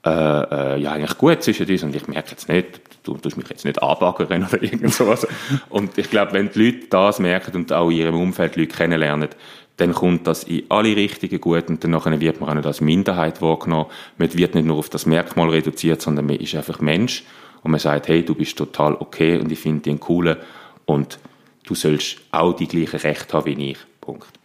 äh, 0.06 0.10
äh, 0.10 0.80
ja 0.80 0.92
eigentlich 0.92 1.18
gut 1.18 1.42
zwischen 1.44 1.70
uns 1.70 1.84
und 1.84 1.96
ich 1.96 2.08
merke 2.08 2.32
jetzt 2.32 2.48
nicht, 2.48 2.82
du 3.04 3.18
tust 3.18 3.36
mich 3.36 3.50
jetzt 3.50 3.66
nicht 3.66 3.82
anbaggern 3.82 4.44
oder 4.48 4.62
irgend 4.62 4.94
sowas. 4.94 5.28
und 5.70 5.98
ich 5.98 6.10
glaube, 6.10 6.34
wenn 6.34 6.50
die 6.50 6.66
Leute 6.66 6.88
das 6.90 7.20
merken 7.20 7.56
und 7.56 7.74
auch 7.74 7.90
in 7.90 7.98
ihrem 7.98 8.16
Umfeld 8.16 8.56
Leute 8.56 8.76
kennenlernen, 8.76 9.30
dann 9.78 9.94
kommt 9.94 10.26
das 10.26 10.44
in 10.44 10.64
alle 10.70 10.96
Richtungen 10.96 11.40
gut 11.40 11.70
und 11.70 11.84
dann 11.84 12.20
wird 12.20 12.40
man 12.42 12.50
auch 12.50 12.54
nicht 12.56 12.66
als 12.66 12.82
Minderheit 12.82 13.42
wahrgenommen. 13.42 13.88
Man 14.18 14.34
wird 14.34 14.56
nicht 14.56 14.66
nur 14.66 14.78
auf 14.78 14.90
das 14.90 15.06
Merkmal 15.06 15.50
reduziert, 15.50 16.02
sondern 16.02 16.26
man 16.26 16.38
ist 16.38 16.56
einfach 16.56 16.80
Mensch 16.80 17.24
und 17.62 17.72
man 17.72 17.80
sagt, 17.80 18.08
hey, 18.08 18.24
du 18.24 18.34
bist 18.34 18.58
total 18.58 18.96
okay 18.96 19.38
und 19.38 19.52
ich 19.52 19.60
finde 19.60 19.90
dich 19.90 20.00
coolen 20.00 20.38
und 20.86 21.20
du 21.66 21.76
sollst 21.76 22.18
auch 22.32 22.54
die 22.54 22.68
gleichen 22.68 23.00
Rechte 23.00 23.38
haben 23.38 23.46
wie 23.46 23.72
ich. 23.72 23.78
Punkt. 24.02 24.37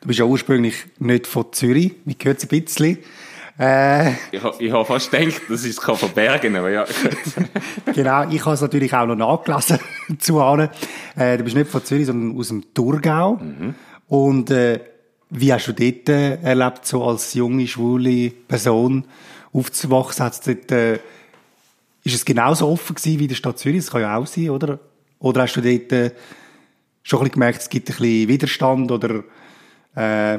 Du 0.00 0.06
bist 0.06 0.18
ja 0.18 0.24
ursprünglich 0.24 0.86
nicht 0.98 1.26
von 1.26 1.46
Zürich, 1.52 1.92
mir 2.04 2.14
gehört 2.14 2.38
es 2.38 2.44
ein 2.44 2.62
bisschen. 2.62 2.98
Äh, 3.58 4.10
ich, 4.30 4.42
ich 4.60 4.72
habe 4.72 4.84
fast 4.84 5.10
gedacht, 5.10 5.42
das 5.48 5.64
ist 5.64 5.82
von 5.82 6.10
Bergen, 6.14 6.54
aber 6.54 6.70
ja. 6.70 6.84
genau, 7.94 8.28
ich 8.30 8.44
habe 8.44 8.54
es 8.54 8.60
natürlich 8.60 8.94
auch 8.94 9.06
noch 9.06 9.16
nachgelesen 9.16 9.80
zu 10.18 10.40
äh, 10.40 11.36
Du 11.36 11.42
bist 11.42 11.56
nicht 11.56 11.68
von 11.68 11.84
Zürich, 11.84 12.06
sondern 12.06 12.38
aus 12.38 12.48
dem 12.48 12.72
Thurgau. 12.72 13.34
Mhm. 13.34 13.74
Und 14.06 14.50
äh, 14.50 14.80
wie 15.30 15.52
hast 15.52 15.66
du 15.66 15.72
dort 15.72 16.08
äh, 16.08 16.36
erlebt, 16.36 16.86
so 16.86 17.04
als 17.04 17.34
junge, 17.34 17.66
schwule 17.66 18.30
Person 18.30 19.04
aufzuwachsen? 19.52 20.24
Hat's 20.24 20.40
dort, 20.40 20.70
äh, 20.70 20.94
ist 22.04 22.14
es 22.14 22.24
genauso 22.24 22.68
offen 22.68 22.94
gewesen 22.94 23.18
wie 23.18 23.24
in 23.24 23.28
der 23.28 23.34
Stadt 23.34 23.58
Zürich? 23.58 23.78
Das 23.78 23.90
kann 23.90 24.02
ja 24.02 24.16
auch 24.16 24.26
sein, 24.26 24.50
oder? 24.50 24.78
Oder 25.18 25.42
hast 25.42 25.54
du 25.54 25.60
dort 25.60 25.90
äh, 25.90 26.12
schon 27.02 27.18
ein 27.18 27.24
bisschen 27.24 27.32
gemerkt, 27.32 27.62
es 27.62 27.68
gibt 27.68 27.90
ein 27.90 27.96
bisschen 27.96 28.28
Widerstand 28.28 28.92
oder 28.92 29.24
äh, 29.96 30.38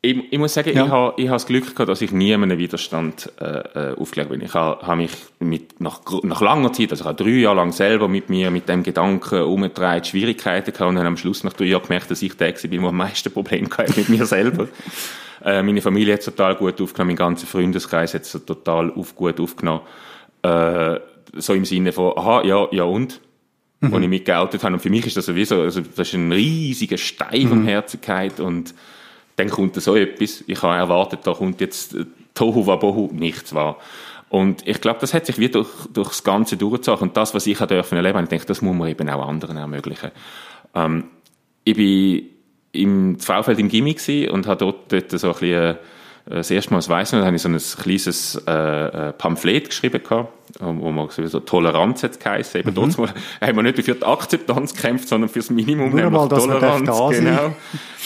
ich, 0.00 0.32
ich, 0.32 0.38
muss 0.38 0.54
sagen, 0.54 0.76
ja. 0.76 0.84
ich 0.84 0.90
habe 0.90 1.14
ich 1.20 1.28
ha 1.28 1.32
das 1.32 1.46
Glück 1.46 1.74
gehabt, 1.74 1.88
dass 1.88 2.00
ich 2.00 2.12
nie 2.12 2.32
einem 2.32 2.56
Widerstand 2.56 3.32
äh, 3.40 3.44
äh 3.90 3.96
aufgelegt 3.96 4.30
bin. 4.30 4.40
Ich 4.40 4.54
habe 4.54 4.86
ha 4.86 4.94
mich 4.94 5.10
mit, 5.40 5.80
nach, 5.80 6.00
nach 6.22 6.40
langer 6.40 6.72
Zeit, 6.72 6.92
also 6.92 7.02
ich 7.02 7.08
habe 7.08 7.22
drei 7.22 7.30
Jahre 7.30 7.56
lang 7.56 7.72
selber 7.72 8.06
mit 8.06 8.30
mir, 8.30 8.52
mit 8.52 8.68
dem 8.68 8.84
Gedanken 8.84 9.42
umgedreht, 9.42 10.06
Schwierigkeiten 10.06 10.72
gehabt 10.72 10.88
und 10.88 10.94
dann 10.94 11.06
am 11.06 11.16
Schluss 11.16 11.42
nach 11.42 11.52
drei 11.52 11.66
Jahren 11.66 11.82
gemerkt, 11.82 12.12
dass 12.12 12.22
ich 12.22 12.36
der 12.36 12.52
bin, 12.52 12.70
der 12.70 12.88
am 12.88 12.96
meisten 12.96 13.32
Probleme 13.32 13.68
hatte 13.76 13.98
mit 13.98 14.08
mir 14.08 14.24
selber. 14.24 14.68
äh, 15.44 15.62
meine 15.64 15.82
Familie 15.82 16.12
hat 16.12 16.20
es 16.20 16.26
total 16.26 16.54
gut 16.54 16.80
aufgenommen, 16.80 17.10
mein 17.10 17.16
ganzer 17.16 17.48
Freundeskreis 17.48 18.14
hat 18.14 18.22
es 18.22 18.32
total 18.46 18.92
auf, 18.92 19.16
gut 19.16 19.40
aufgenommen. 19.40 19.82
Äh, 20.42 21.00
so 21.34 21.54
im 21.54 21.64
Sinne 21.64 21.90
von, 21.90 22.16
aha, 22.16 22.44
ja, 22.44 22.68
ja 22.70 22.84
und? 22.84 23.20
Mhm. 23.80 23.92
Wo 23.92 23.98
ich 23.98 24.08
mich 24.08 24.24
geoutet 24.24 24.64
habe. 24.64 24.74
Und 24.74 24.80
für 24.80 24.90
mich 24.90 25.06
ist 25.06 25.16
das 25.16 25.26
sowieso, 25.26 25.60
also 25.60 25.80
das 25.80 26.08
ist 26.08 26.14
ein 26.14 26.32
riesiger 26.32 26.98
Stein 26.98 27.44
mhm. 27.44 27.48
von 27.48 27.64
Herzlichkeit 27.64 28.40
und 28.40 28.74
dann 29.36 29.50
kommt 29.50 29.80
so 29.80 29.94
etwas. 29.94 30.42
Ich 30.48 30.62
habe 30.62 30.74
erwartet, 30.74 31.20
da 31.24 31.32
kommt 31.32 31.60
jetzt 31.60 31.94
äh, 31.94 32.04
Tohu 32.34 32.66
Wabohu, 32.66 33.10
nichts 33.12 33.54
war. 33.54 33.78
Und 34.28 34.66
ich 34.66 34.80
glaube, 34.80 34.98
das 35.00 35.14
hat 35.14 35.26
sich 35.26 35.38
wie 35.38 35.48
durch, 35.48 35.68
durch 35.92 36.08
das 36.08 36.24
Ganze 36.24 36.56
durchgezogen. 36.56 37.08
Und 37.08 37.16
das, 37.16 37.34
was 37.34 37.46
ich 37.46 37.58
dürfen 37.58 37.96
erleben, 37.96 38.22
ich 38.24 38.28
denke, 38.28 38.46
das 38.46 38.62
muss 38.62 38.76
man 38.76 38.88
eben 38.88 39.08
auch 39.08 39.26
anderen 39.26 39.56
ermöglichen. 39.56 40.10
Ähm, 40.74 41.04
ich 41.64 41.76
bin 41.76 42.24
im 42.72 43.18
Fraufeld 43.20 43.58
im 43.58 43.68
Gimmi 43.68 43.96
und 44.28 44.46
habe 44.46 44.58
dort, 44.58 44.92
dort 44.92 45.10
so 45.10 45.28
ein 45.28 45.32
bisschen 45.32 45.52
äh, 45.52 45.76
das 46.30 46.50
erste 46.50 46.72
Mal, 46.72 46.86
weiss 46.88 47.12
ich, 47.12 47.18
habe 47.18 47.34
ich 47.34 47.42
so 47.42 47.48
ein 47.48 47.58
kleines 47.58 48.42
äh, 48.46 48.50
äh, 48.50 49.12
Pamphlet 49.12 49.70
geschrieben 49.70 50.02
gehabt, 50.02 50.32
wo 50.60 50.90
man 50.90 51.08
so 51.08 51.40
Toleranz 51.40 52.02
hat 52.02 52.20
geheißen. 52.20 52.60
Eben 52.60 52.70
mhm. 52.70 52.74
dort 52.74 52.98
haben 53.40 53.56
wir 53.56 53.62
nicht 53.62 53.82
für 53.82 53.94
die 53.94 54.04
Akzeptanz 54.04 54.74
gekämpft, 54.74 55.08
sondern 55.08 55.30
für 55.30 55.38
das 55.38 55.50
Minimum, 55.50 55.90
Nur 55.90 56.00
nämlich 56.00 56.12
mal, 56.12 56.28
Toleranz. 56.28 56.86
Da 56.86 57.08
genau. 57.10 57.54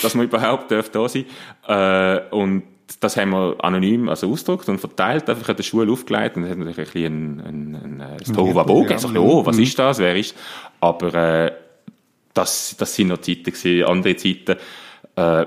dass 0.03 0.15
man 0.15 0.27
überhaupt 0.27 0.71
darf 0.71 0.89
da 0.91 1.09
sein 1.09 1.25
äh, 1.67 2.21
Und 2.35 2.63
das 3.01 3.17
haben 3.17 3.31
wir 3.31 3.57
anonym 3.61 4.09
also 4.09 4.31
ausgedruckt 4.31 4.69
und 4.69 4.79
verteilt, 4.79 5.29
einfach 5.29 5.49
an 5.49 5.57
der 5.57 5.63
Schule 5.63 5.91
aufgelegt 5.91 6.37
und 6.37 6.43
das 6.43 6.51
hat 6.51 6.59
natürlich 6.59 6.79
ein 6.79 6.85
bisschen 6.85 7.41
ein, 7.41 7.41
ein, 7.41 8.01
ein, 8.01 8.03
ein 8.03 8.35
Tohuwabohu 8.35 8.85
ja, 8.85 8.97
ja. 8.99 9.21
oh, 9.21 9.47
was 9.47 9.57
mhm. 9.57 9.63
ist 9.63 9.79
das, 9.79 9.99
wer 9.99 10.15
ist 10.15 10.37
Aber 10.81 11.15
äh, 11.15 11.53
das, 12.35 12.77
das 12.79 12.95
sind 12.95 13.09
noch 13.09 13.19
Zeiten 13.19 13.45
gewesen, 13.45 13.85
andere 13.85 14.17
Zeiten. 14.17 14.57
Äh, 15.17 15.47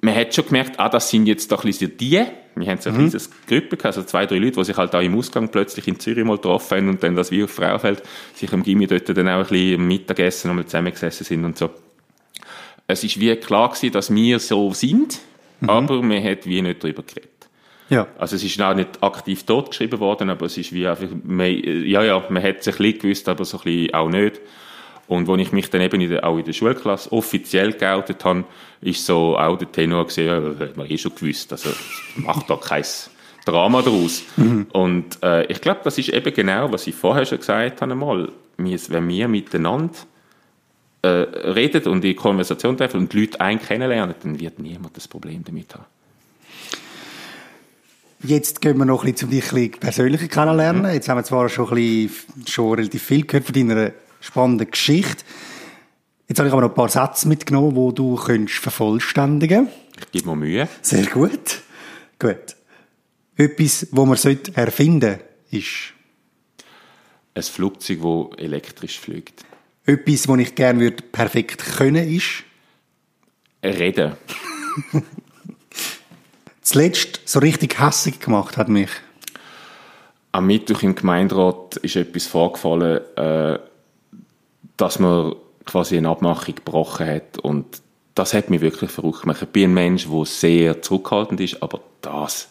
man 0.00 0.14
hat 0.14 0.34
schon 0.34 0.46
gemerkt, 0.46 0.78
ah, 0.78 0.88
das 0.88 1.10
sind 1.10 1.26
jetzt 1.26 1.50
doch 1.52 1.64
ein 1.64 1.66
bisschen 1.66 1.96
die. 1.96 2.24
Wir 2.56 2.66
haben 2.70 2.80
so 2.80 2.90
eine 2.90 2.98
mhm. 2.98 3.10
kleine 3.10 3.26
Gruppe 3.46 3.76
gehabt, 3.76 3.84
also 3.96 4.02
zwei, 4.02 4.26
drei 4.26 4.38
Leute, 4.38 4.52
die 4.52 4.64
sich 4.64 4.76
halt 4.76 4.94
auch 4.94 5.00
im 5.00 5.16
Ausgang 5.16 5.48
plötzlich 5.50 5.86
in 5.88 5.98
Zürich 6.00 6.24
mal 6.24 6.36
getroffen 6.36 6.78
haben 6.78 6.88
und 6.88 7.02
dann 7.02 7.16
das 7.16 7.30
wie 7.30 7.44
auf 7.44 7.50
Frauenfeld 7.50 8.02
sich 8.34 8.52
am 8.52 8.62
Gimmi 8.62 8.86
dort 8.86 9.08
dann 9.16 9.28
auch 9.28 9.38
ein 9.38 9.46
bisschen 9.46 9.86
Mittagessen 9.86 10.50
einmal 10.50 10.66
zusammengesessen 10.66 11.24
sind 11.24 11.44
und 11.44 11.56
so. 11.56 11.70
Es 12.86 13.04
ist 13.04 13.20
wie 13.20 13.34
klar 13.36 13.68
gewesen, 13.68 13.92
dass 13.92 14.12
wir 14.12 14.38
so 14.40 14.72
sind, 14.72 15.20
mhm. 15.60 15.70
aber 15.70 16.02
man 16.02 16.22
hat 16.22 16.46
wie 16.46 16.60
nicht 16.60 16.82
darüber 16.82 17.02
geredet. 17.02 17.30
Ja. 17.88 18.06
Also 18.18 18.36
es 18.36 18.44
ist 18.44 18.60
auch 18.60 18.74
nicht 18.74 19.02
aktiv 19.02 19.44
dort 19.44 19.70
geschrieben 19.70 20.00
worden, 20.00 20.30
aber 20.30 20.46
es 20.46 20.56
ist 20.56 20.72
wie 20.72 20.86
einfach, 20.86 21.08
man, 21.24 21.46
ja, 21.50 22.02
ja, 22.02 22.24
man 22.28 22.42
hat 22.42 22.62
sich 22.62 22.74
ein 22.74 22.82
bisschen 22.82 22.98
gewusst, 23.00 23.28
aber 23.28 23.44
so 23.44 23.58
ein 23.58 23.64
bisschen 23.64 23.94
auch 23.94 24.08
nicht. 24.08 24.40
Und 25.10 25.26
wo 25.26 25.34
ich 25.34 25.50
mich 25.50 25.68
dann 25.70 25.80
eben 25.80 26.00
in 26.00 26.08
der, 26.08 26.24
auch 26.24 26.38
in 26.38 26.44
der 26.44 26.52
Schulklasse 26.52 27.10
offiziell 27.10 27.72
geoutet 27.72 28.24
habe, 28.24 28.44
ist 28.80 29.04
so 29.04 29.36
auch 29.36 29.58
der 29.58 29.72
Tenor 29.72 30.06
gesehen, 30.06 30.26
ja, 30.28 30.66
hat 30.66 30.76
man 30.76 30.88
eh 30.88 30.96
schon 30.96 31.12
gewusst, 31.16 31.50
also 31.50 31.70
macht 32.14 32.48
da 32.48 32.54
kein 32.54 32.84
Drama 33.44 33.82
daraus. 33.82 34.22
Mhm. 34.36 34.68
Und 34.72 35.20
äh, 35.24 35.46
ich 35.46 35.60
glaube, 35.60 35.80
das 35.82 35.98
ist 35.98 36.10
eben 36.10 36.32
genau, 36.32 36.70
was 36.70 36.86
ich 36.86 36.94
vorher 36.94 37.26
schon 37.26 37.38
gesagt 37.38 37.82
habe, 37.82 37.90
einmal, 37.90 38.28
wenn 38.56 39.08
wir 39.08 39.26
miteinander 39.26 39.96
äh, 41.02 41.08
reden 41.08 41.88
und 41.88 42.04
in 42.04 42.14
Konversation 42.14 42.76
treffen 42.76 43.00
und 43.00 43.12
die 43.12 43.22
Leute 43.22 43.40
einen 43.40 43.60
kennenlernen, 43.60 44.14
dann 44.22 44.38
wird 44.38 44.60
niemand 44.60 44.96
das 44.96 45.08
Problem 45.08 45.42
damit 45.42 45.74
haben. 45.74 45.86
Jetzt 48.22 48.60
gehen 48.60 48.78
wir 48.78 48.84
noch 48.84 49.02
ein 49.02 49.12
bisschen 49.12 49.28
zum 49.28 49.54
dich 49.56 49.80
persönlich 49.80 50.30
kennenlernen. 50.30 50.82
Mhm. 50.82 50.90
Jetzt 50.90 51.08
haben 51.08 51.18
wir 51.18 51.24
zwar 51.24 51.48
schon, 51.48 51.68
ein 51.68 51.74
bisschen, 51.74 52.46
schon 52.46 52.74
relativ 52.74 53.02
viel 53.02 53.26
gehört 53.26 53.46
von 53.46 53.54
deiner 53.54 53.90
spannende 54.20 54.66
Geschichte. 54.66 55.24
Jetzt 56.28 56.38
habe 56.38 56.48
ich 56.48 56.52
aber 56.52 56.62
noch 56.62 56.70
ein 56.70 56.74
paar 56.74 56.88
Sätze 56.88 57.26
mitgenommen, 57.28 57.74
die 57.74 57.94
du 57.94 58.16
könntest 58.16 58.58
vervollständigen 58.58 59.68
Ich 59.98 60.12
gebe 60.12 60.28
mir 60.28 60.36
Mühe. 60.36 60.68
Sehr 60.82 61.06
gut. 61.06 61.62
Gut. 62.18 62.56
Etwas, 63.36 63.88
was 63.90 64.24
man 64.24 64.38
erfinden 64.54 65.10
sollte, 65.10 65.24
ist? 65.50 65.94
Ein 67.34 67.42
Flugzeug, 67.42 67.98
das 68.02 68.38
elektrisch 68.38 69.00
fliegt. 69.00 69.44
Etwas, 69.86 70.22
das 70.22 70.38
ich 70.38 70.54
gerne 70.54 70.80
würde 70.80 71.02
perfekt 71.02 71.64
können, 71.76 72.08
ist? 72.08 72.44
Reden. 73.64 74.12
zuletzt 76.70 77.20
so 77.24 77.40
richtig 77.40 77.80
hässig 77.80 78.20
gemacht 78.20 78.56
hat 78.56 78.68
mich? 78.68 78.90
Am 80.30 80.46
Mittwoch 80.46 80.84
im 80.84 80.94
Gemeinderat 80.94 81.78
ist 81.78 81.96
etwas 81.96 82.28
vorgefallen, 82.28 83.00
äh, 83.16 83.58
dass 84.76 84.98
man 84.98 85.34
quasi 85.64 85.96
eine 85.96 86.08
Abmachung 86.08 86.54
gebrochen 86.54 87.06
hat 87.06 87.38
und 87.38 87.82
das 88.14 88.34
hat 88.34 88.50
mich 88.50 88.60
wirklich 88.60 88.90
verrückt 88.90 89.22
gemacht. 89.22 89.42
Ich 89.42 89.48
bin 89.48 89.70
ein 89.70 89.74
Mensch, 89.74 90.06
der 90.08 90.24
sehr 90.26 90.82
zurückhaltend 90.82 91.40
ist, 91.40 91.62
aber 91.62 91.80
das, 92.02 92.48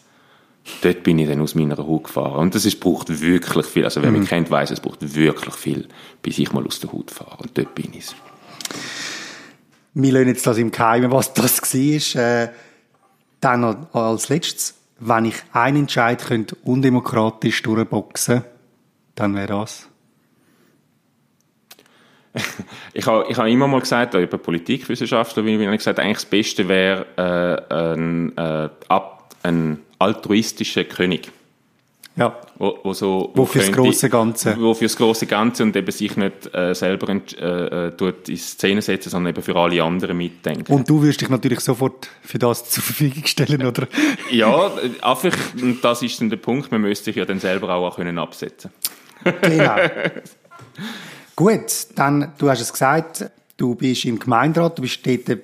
dort 0.82 1.02
bin 1.02 1.18
ich 1.18 1.28
dann 1.28 1.40
aus 1.40 1.54
meiner 1.54 1.76
Haut 1.76 2.04
gefahren. 2.04 2.38
Und 2.38 2.54
das 2.54 2.64
ist, 2.64 2.80
braucht 2.80 3.20
wirklich 3.20 3.66
viel. 3.66 3.84
Also 3.84 4.02
wer 4.02 4.10
mhm. 4.10 4.20
mich 4.20 4.28
kennt, 4.28 4.50
weiß, 4.50 4.70
es 4.70 4.80
braucht 4.80 5.14
wirklich 5.14 5.54
viel, 5.54 5.88
bis 6.22 6.38
ich 6.38 6.52
mal 6.52 6.66
aus 6.66 6.80
der 6.80 6.92
Haut 6.92 7.10
fahre. 7.10 7.36
Und 7.42 7.56
dort 7.56 7.74
bin 7.74 7.92
ich 7.92 8.06
Wir 9.94 10.12
lassen 10.12 10.28
jetzt 10.28 10.46
das 10.46 10.58
im 10.58 10.70
Geheimen, 10.70 11.12
was 11.12 11.34
das 11.34 11.62
war. 11.62 12.22
Äh, 12.22 12.48
dann 13.40 13.86
als 13.92 14.28
letztes, 14.28 14.74
wenn 14.98 15.26
ich 15.26 15.36
einen 15.52 15.82
Entscheid 15.82 16.24
könnte 16.24 16.56
undemokratisch 16.64 17.62
durchboxen, 17.62 18.44
dann 19.14 19.34
wäre 19.34 19.48
das. 19.48 19.89
ich 22.92 23.06
habe 23.06 23.26
ich 23.28 23.36
hab 23.36 23.46
immer 23.46 23.66
mal 23.66 23.80
gesagt, 23.80 24.14
über 24.14 24.38
Politikwissenschaftler, 24.38 25.44
wie 25.44 25.56
ich 25.56 25.76
gesagt 25.78 25.98
eigentlich 25.98 26.18
das 26.18 26.26
Beste 26.26 26.68
wäre 26.68 27.06
äh, 27.16 27.74
ein, 27.74 28.36
äh, 28.36 28.68
ein 29.42 29.78
altruistischer 29.98 30.84
König. 30.84 31.30
Ja. 32.16 32.36
Wo, 32.58 32.78
wo, 32.82 32.92
so, 32.92 33.30
wo, 33.34 33.42
wo 33.42 33.46
fürs 33.46 33.66
könnte, 33.66 33.80
große 33.80 34.10
Ganze. 34.10 34.56
Wo 34.60 34.74
fürs 34.74 34.96
große 34.96 35.26
Ganze 35.26 35.62
und 35.62 35.74
eben 35.74 35.90
sich 35.90 36.16
nicht 36.16 36.54
äh, 36.54 36.74
selber 36.74 37.08
äh, 37.08 37.44
äh, 37.44 37.90
tut 37.92 38.28
in 38.28 38.36
Szene 38.36 38.82
setzen, 38.82 39.10
sondern 39.10 39.32
eben 39.32 39.42
für 39.42 39.56
alle 39.56 39.82
anderen 39.82 40.16
mitdenken. 40.18 40.70
Und 40.70 40.88
du 40.88 41.02
wirst 41.02 41.20
dich 41.20 41.30
natürlich 41.30 41.60
sofort 41.60 42.08
für 42.20 42.38
das 42.38 42.68
zur 42.68 42.82
Verfügung 42.82 43.24
stellen, 43.24 43.64
oder? 43.64 43.86
ja, 44.30 44.70
einfach, 45.00 45.36
und 45.62 45.82
das 45.82 46.02
ist 46.02 46.20
dann 46.20 46.28
der 46.28 46.36
Punkt, 46.36 46.70
man 46.70 46.82
müsste 46.82 47.06
sich 47.06 47.16
ja 47.16 47.24
dann 47.24 47.40
selber 47.40 47.72
auch, 47.74 47.86
auch 47.86 47.96
können 47.96 48.18
absetzen. 48.18 48.70
genau. 49.42 49.76
Gut, 51.40 51.86
dann, 51.94 52.34
du 52.36 52.50
hast 52.50 52.60
es 52.60 52.70
gesagt, 52.70 53.30
du 53.56 53.74
bist 53.74 54.04
im 54.04 54.18
Gemeinderat, 54.18 54.76
du 54.76 54.82
bist 54.82 55.00
dort, 55.06 55.38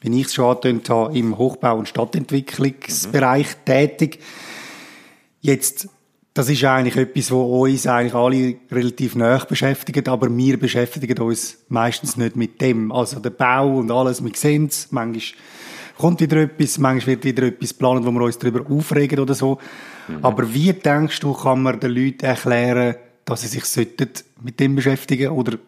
wie 0.00 0.20
ich 0.20 0.26
es 0.28 0.34
schon 0.34 0.44
angetönt 0.44 0.88
habe, 0.88 1.18
im 1.18 1.36
Hochbau- 1.36 1.76
und 1.76 1.88
Stadtentwicklungsbereich 1.88 3.48
mhm. 3.48 3.64
tätig. 3.64 4.20
Jetzt, 5.40 5.88
das 6.34 6.48
ist 6.48 6.62
eigentlich 6.62 6.94
etwas, 6.94 7.32
wo 7.32 7.64
uns 7.64 7.84
eigentlich 7.84 8.14
alle 8.14 8.54
relativ 8.70 9.16
nah 9.16 9.38
beschäftigt, 9.38 10.08
aber 10.08 10.30
wir 10.36 10.56
beschäftigen 10.56 11.18
uns 11.18 11.58
meistens 11.68 12.16
nicht 12.16 12.36
mit 12.36 12.60
dem. 12.60 12.92
Also 12.92 13.18
der 13.18 13.30
Bau 13.30 13.78
und 13.78 13.90
alles, 13.90 14.22
wir 14.22 14.30
sehen 14.36 14.66
es, 14.66 14.92
manchmal 14.92 15.40
kommt 15.98 16.20
wieder 16.20 16.42
etwas, 16.42 16.78
manchmal 16.78 17.16
wird 17.16 17.24
wieder 17.24 17.42
etwas 17.48 17.70
geplant, 17.70 18.06
wo 18.06 18.12
wir 18.12 18.22
uns 18.22 18.38
darüber 18.38 18.70
aufregen 18.70 19.18
oder 19.18 19.34
so. 19.34 19.58
Mhm. 20.06 20.18
Aber 20.24 20.54
wie 20.54 20.72
denkst 20.72 21.18
du, 21.18 21.32
kann 21.32 21.60
man 21.60 21.80
den 21.80 21.90
Leuten 21.90 22.24
erklären, 22.24 22.94
dass 23.24 23.42
sie 23.42 23.48
sich 23.48 23.64
mit 24.42 24.60
dem 24.60 24.76
beschäftigen 24.76 25.30
oder 25.30 25.58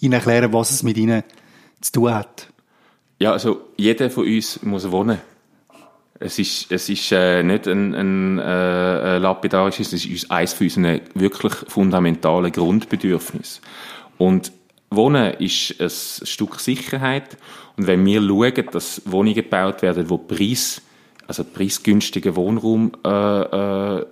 ihnen 0.00 0.14
erklären, 0.14 0.52
was 0.52 0.70
es 0.70 0.82
mit 0.82 0.96
ihnen 0.96 1.22
zu 1.80 1.92
tun 1.92 2.14
hat? 2.14 2.48
Ja, 3.18 3.32
also 3.32 3.68
jeder 3.76 4.10
von 4.10 4.26
uns 4.26 4.62
muss 4.62 4.90
wohnen. 4.90 5.18
Es 6.18 6.38
ist, 6.38 6.72
es 6.72 6.88
ist 6.88 7.12
äh, 7.12 7.42
nicht 7.42 7.66
ein, 7.68 7.94
ein 7.94 8.38
äh, 8.38 9.18
lapidarisches, 9.18 9.92
es 9.92 10.06
ist 10.06 10.30
eines 10.30 10.54
von 10.54 10.66
unseren 10.66 11.00
wirklich 11.14 11.52
fundamentalen 11.68 12.52
Grundbedürfnissen. 12.52 13.62
Und 14.16 14.52
Wohnen 14.90 15.34
ist 15.34 15.80
ein 15.80 15.90
Stück 16.26 16.60
Sicherheit. 16.60 17.36
Und 17.76 17.86
wenn 17.86 18.04
wir 18.06 18.22
schauen, 18.22 18.66
dass 18.72 19.02
Wohnungen 19.04 19.34
gebaut 19.34 19.82
werden, 19.82 20.08
wo 20.08 20.16
Preis, 20.18 20.80
also 21.26 21.44
preisgünstiger 21.44 22.36
Wohnraum 22.36 22.92
äh, 23.04 23.08
äh, 23.08 24.06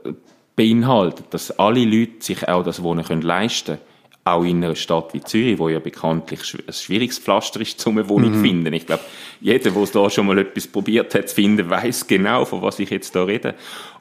beinhaltet, 0.56 1.26
dass 1.30 1.58
alle 1.58 1.84
Leute 1.84 2.12
sich 2.20 2.48
auch 2.48 2.64
das 2.64 2.82
Wohnen 2.82 3.04
können 3.04 3.22
leisten 3.22 3.76
können, 3.76 3.94
auch 4.24 4.42
in 4.42 4.64
einer 4.64 4.74
Stadt 4.74 5.12
wie 5.12 5.20
Zürich, 5.20 5.58
wo 5.58 5.68
ja 5.68 5.80
bekanntlich 5.80 6.40
ein 6.66 6.72
schwieriges 6.72 7.18
Pflaster 7.18 7.60
ist, 7.60 7.78
zum 7.78 7.98
eine 7.98 8.08
Wohnung 8.08 8.32
zu 8.32 8.38
mhm. 8.38 8.42
finden. 8.42 8.72
Ich 8.72 8.86
glaube, 8.86 9.04
jeder, 9.40 9.70
der 9.70 9.86
da 9.92 10.10
schon 10.10 10.26
mal 10.26 10.38
etwas 10.38 10.66
probiert 10.66 11.14
hat 11.14 11.28
zu 11.28 11.34
finden, 11.34 11.68
weiß 11.68 12.06
genau, 12.06 12.44
von 12.44 12.62
was 12.62 12.78
ich 12.78 12.90
jetzt 12.90 13.14
da 13.14 13.24
rede. 13.24 13.54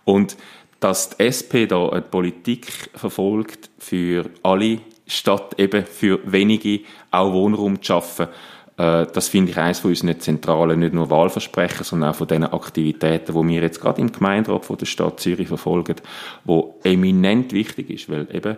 Und 0.05 0.37
dass 0.79 1.09
die 1.09 1.23
SP 1.27 1.67
da 1.67 1.89
eine 1.89 2.01
Politik 2.01 2.89
verfolgt 2.95 3.69
für 3.79 4.29
alle, 4.43 4.79
statt 5.07 5.55
eben 5.57 5.85
für 5.85 6.19
wenige 6.25 6.81
auch 7.11 7.33
Wohnraum 7.33 7.81
zu 7.81 7.87
schaffen, 7.87 8.27
das 8.75 9.27
finde 9.27 9.51
ich 9.51 9.57
eines 9.57 9.79
von 9.79 9.91
unseren 9.91 10.19
zentralen, 10.19 10.79
nicht 10.79 10.93
nur 10.93 11.09
Wahlversprechen, 11.09 11.83
sondern 11.83 12.09
auch 12.09 12.15
von 12.15 12.27
den 12.27 12.43
Aktivitäten, 12.43 13.33
die 13.33 13.53
wir 13.53 13.61
jetzt 13.61 13.79
gerade 13.79 14.01
im 14.01 14.11
Gemeinderat 14.11 14.65
von 14.65 14.77
der 14.77 14.87
Stadt 14.87 15.19
Zürich 15.19 15.47
verfolgen, 15.47 15.95
wo 16.43 16.79
eminent 16.83 17.53
wichtig 17.53 17.91
ist, 17.91 18.09
weil 18.09 18.27
eben 18.33 18.57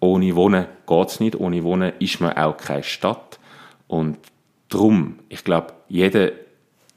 ohne 0.00 0.36
Wohnen 0.36 0.66
geht's 0.86 1.20
nicht, 1.20 1.36
ohne 1.36 1.64
Wohnen 1.64 1.92
ist 1.98 2.20
man 2.20 2.36
auch 2.36 2.56
keine 2.56 2.82
Stadt. 2.82 3.38
Und 3.86 4.18
drum, 4.68 5.20
ich 5.28 5.44
glaube, 5.44 5.74
jeder 5.88 6.32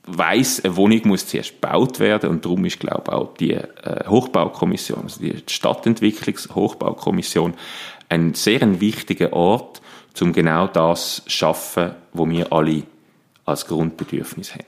weiß, 0.05 0.65
eine 0.65 0.75
Wohnung 0.75 1.01
muss 1.05 1.27
zuerst 1.27 1.62
gebaut 1.62 2.00
werden 2.00 2.29
und 2.29 2.43
darum 2.43 2.65
ist, 2.65 2.79
glaube 2.79 3.03
ich, 3.07 3.13
auch 3.13 3.33
die 3.35 3.53
äh, 3.53 4.07
Hochbaukommission, 4.07 5.03
also 5.03 5.21
die 5.21 5.43
Stadtentwicklungs-Hochbaukommission, 5.47 7.53
ein 8.09 8.33
sehr 8.33 8.81
wichtiger 8.81 9.31
Ort, 9.33 9.81
um 10.21 10.33
genau 10.33 10.67
das 10.67 11.23
zu 11.23 11.29
schaffen, 11.29 11.91
was 12.13 12.29
wir 12.29 12.51
alle 12.51 12.84
als 13.46 13.65
Grundbedürfnis 13.65 14.53
haben. 14.53 14.65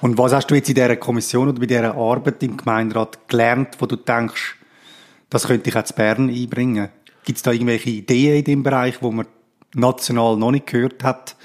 Und 0.00 0.18
was 0.18 0.32
hast 0.32 0.50
du 0.50 0.54
jetzt 0.54 0.68
in 0.68 0.74
dieser 0.74 0.96
Kommission 0.96 1.48
oder 1.48 1.58
bei 1.58 1.66
dieser 1.66 1.94
Arbeit 1.94 2.42
im 2.42 2.56
Gemeinderat 2.56 3.28
gelernt, 3.28 3.76
wo 3.78 3.86
du 3.86 3.96
denkst, 3.96 4.56
das 5.30 5.46
könnte 5.46 5.70
ich 5.70 5.76
auch 5.76 5.84
zu 5.84 5.94
Bern 5.94 6.28
einbringen? 6.28 6.90
Gibt 7.24 7.38
es 7.38 7.42
da 7.42 7.52
irgendwelche 7.52 7.90
Ideen 7.90 8.38
in 8.38 8.44
dem 8.44 8.62
Bereich, 8.62 9.02
wo 9.02 9.10
man 9.10 9.26
national 9.74 10.36
noch 10.36 10.50
nicht 10.50 10.66
gehört 10.66 11.02
hat? 11.02 11.36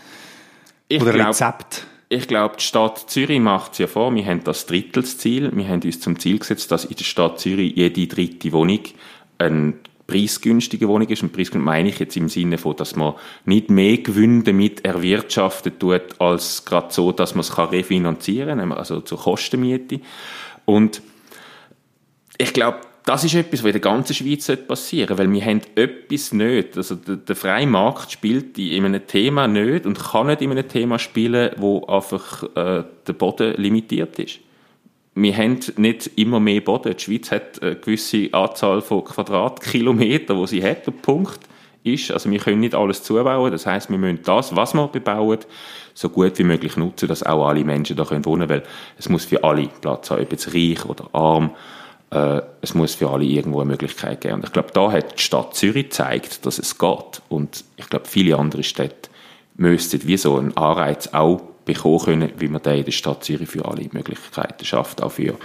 Ich 0.87 1.01
oder 1.01 1.13
glaub, 1.13 1.29
Rezept? 1.29 1.87
Ich 2.09 2.27
glaube, 2.27 2.57
die 2.57 2.63
Stadt 2.63 3.09
Zürich 3.09 3.39
macht 3.39 3.71
es 3.73 3.77
ja 3.79 3.87
vor. 3.87 4.13
Wir 4.13 4.25
haben 4.25 4.43
das 4.43 4.65
Drittelsziel. 4.65 5.49
Wir 5.55 5.67
haben 5.67 5.81
uns 5.81 6.01
zum 6.01 6.19
Ziel 6.19 6.39
gesetzt, 6.39 6.69
dass 6.71 6.83
in 6.83 6.97
der 6.97 7.05
Stadt 7.05 7.39
Zürich 7.39 7.73
jede 7.75 8.05
dritte 8.07 8.51
Wohnung 8.51 8.81
ein 9.37 9.79
preisgünstige 10.11 10.87
Wohnung 10.87 11.07
ist. 11.07 11.23
Und 11.23 11.31
preisgünstig 11.31 11.65
meine 11.65 11.89
ich 11.89 11.99
jetzt 11.99 12.17
im 12.17 12.29
Sinne 12.29 12.57
von, 12.57 12.75
dass 12.75 12.95
man 12.95 13.13
nicht 13.45 13.69
mehr 13.69 13.97
Gewinn 13.97 14.43
damit 14.43 14.83
erwirtschaftet 14.83 15.79
tut, 15.79 16.19
als 16.19 16.65
gerade 16.65 16.91
so, 16.91 17.11
dass 17.11 17.33
man 17.35 17.41
es 17.41 17.57
refinanzieren 17.57 18.59
kann, 18.59 18.71
also 18.71 19.01
zur 19.01 19.19
Kostenmiete. 19.19 20.01
Und 20.65 21.01
ich 22.37 22.53
glaube, 22.53 22.81
das 23.05 23.23
ist 23.23 23.33
etwas, 23.33 23.61
was 23.61 23.67
in 23.67 23.71
der 23.71 23.81
ganzen 23.81 24.13
Schweiz 24.13 24.45
passieren 24.67 25.07
sollte, 25.07 25.17
weil 25.17 25.33
wir 25.33 25.45
haben 25.45 25.61
etwas 25.75 26.33
nicht. 26.33 26.77
Also 26.77 26.95
der, 26.95 27.15
der 27.15 27.35
freie 27.35 27.65
Markt 27.65 28.11
spielt 28.11 28.57
in 28.59 28.85
einem 28.85 29.07
Thema 29.07 29.47
nicht 29.47 29.85
und 29.85 29.97
kann 29.97 30.27
nicht 30.27 30.41
in 30.41 30.51
einem 30.51 30.67
Thema 30.67 30.99
spielen, 30.99 31.51
wo 31.57 31.85
einfach 31.85 32.43
äh, 32.55 32.83
der 33.07 33.13
Boden 33.13 33.55
limitiert 33.55 34.19
ist 34.19 34.39
wir 35.13 35.35
haben 35.35 35.59
nicht 35.77 36.11
immer 36.15 36.39
mehr 36.39 36.61
Boden. 36.61 36.95
Die 36.95 37.03
Schweiz 37.03 37.31
hat 37.31 37.61
eine 37.61 37.75
gewisse 37.75 38.29
Anzahl 38.33 38.81
von 38.81 39.03
Quadratkilometern, 39.03 40.37
wo 40.37 40.45
sie 40.45 40.63
hat. 40.63 40.87
Der 40.87 40.91
Punkt 40.91 41.39
ist, 41.83 42.11
also 42.11 42.29
wir 42.31 42.39
können 42.39 42.61
nicht 42.61 42.75
alles 42.75 43.03
zubauen. 43.03 43.51
Das 43.51 43.65
heißt, 43.65 43.89
wir 43.89 43.97
müssen 43.97 44.21
das, 44.23 44.55
was 44.55 44.73
wir 44.73 44.87
bebauen, 44.87 45.39
so 45.93 46.09
gut 46.09 46.37
wie 46.39 46.43
möglich 46.43 46.77
nutzen, 46.77 47.09
dass 47.09 47.23
auch 47.23 47.47
alle 47.47 47.65
Menschen 47.65 47.97
da 47.97 48.05
können 48.05 48.25
wohnen, 48.25 48.47
weil 48.47 48.63
es 48.97 49.09
muss 49.09 49.25
für 49.25 49.43
alle 49.43 49.67
Platz 49.81 50.09
haben, 50.11 50.21
ob 50.21 50.31
jetzt 50.31 50.53
reich 50.53 50.85
oder 50.85 51.09
arm. 51.11 51.51
Äh, 52.11 52.41
es 52.61 52.73
muss 52.73 52.95
für 52.95 53.09
alle 53.09 53.25
irgendwo 53.25 53.59
eine 53.59 53.71
Möglichkeit 53.71 54.21
geben. 54.21 54.35
Und 54.35 54.45
ich 54.45 54.53
glaube, 54.53 54.69
da 54.73 54.91
hat 54.91 55.17
die 55.17 55.21
Stadt 55.21 55.55
Zürich 55.55 55.89
gezeigt, 55.89 56.45
dass 56.45 56.57
es 56.57 56.77
geht. 56.77 57.21
Und 57.27 57.65
ich 57.75 57.89
glaube, 57.89 58.05
viele 58.07 58.37
andere 58.37 58.63
Städte 58.63 59.10
müssten 59.55 60.05
wie 60.07 60.17
so 60.17 60.37
einen 60.37 60.55
Anreiz 60.57 61.07
auch 61.07 61.41
bekommen 61.65 61.99
können, 61.99 62.31
wie 62.37 62.47
man 62.47 62.61
da 62.61 62.71
in 62.71 62.85
der 62.85 62.91
Stadt 62.91 63.23
Zürich 63.23 63.49
für 63.49 63.65
alle 63.65 63.87
Möglichkeiten 63.91 64.65
schafft, 64.65 65.01
auch 65.01 65.11
für, 65.11 65.35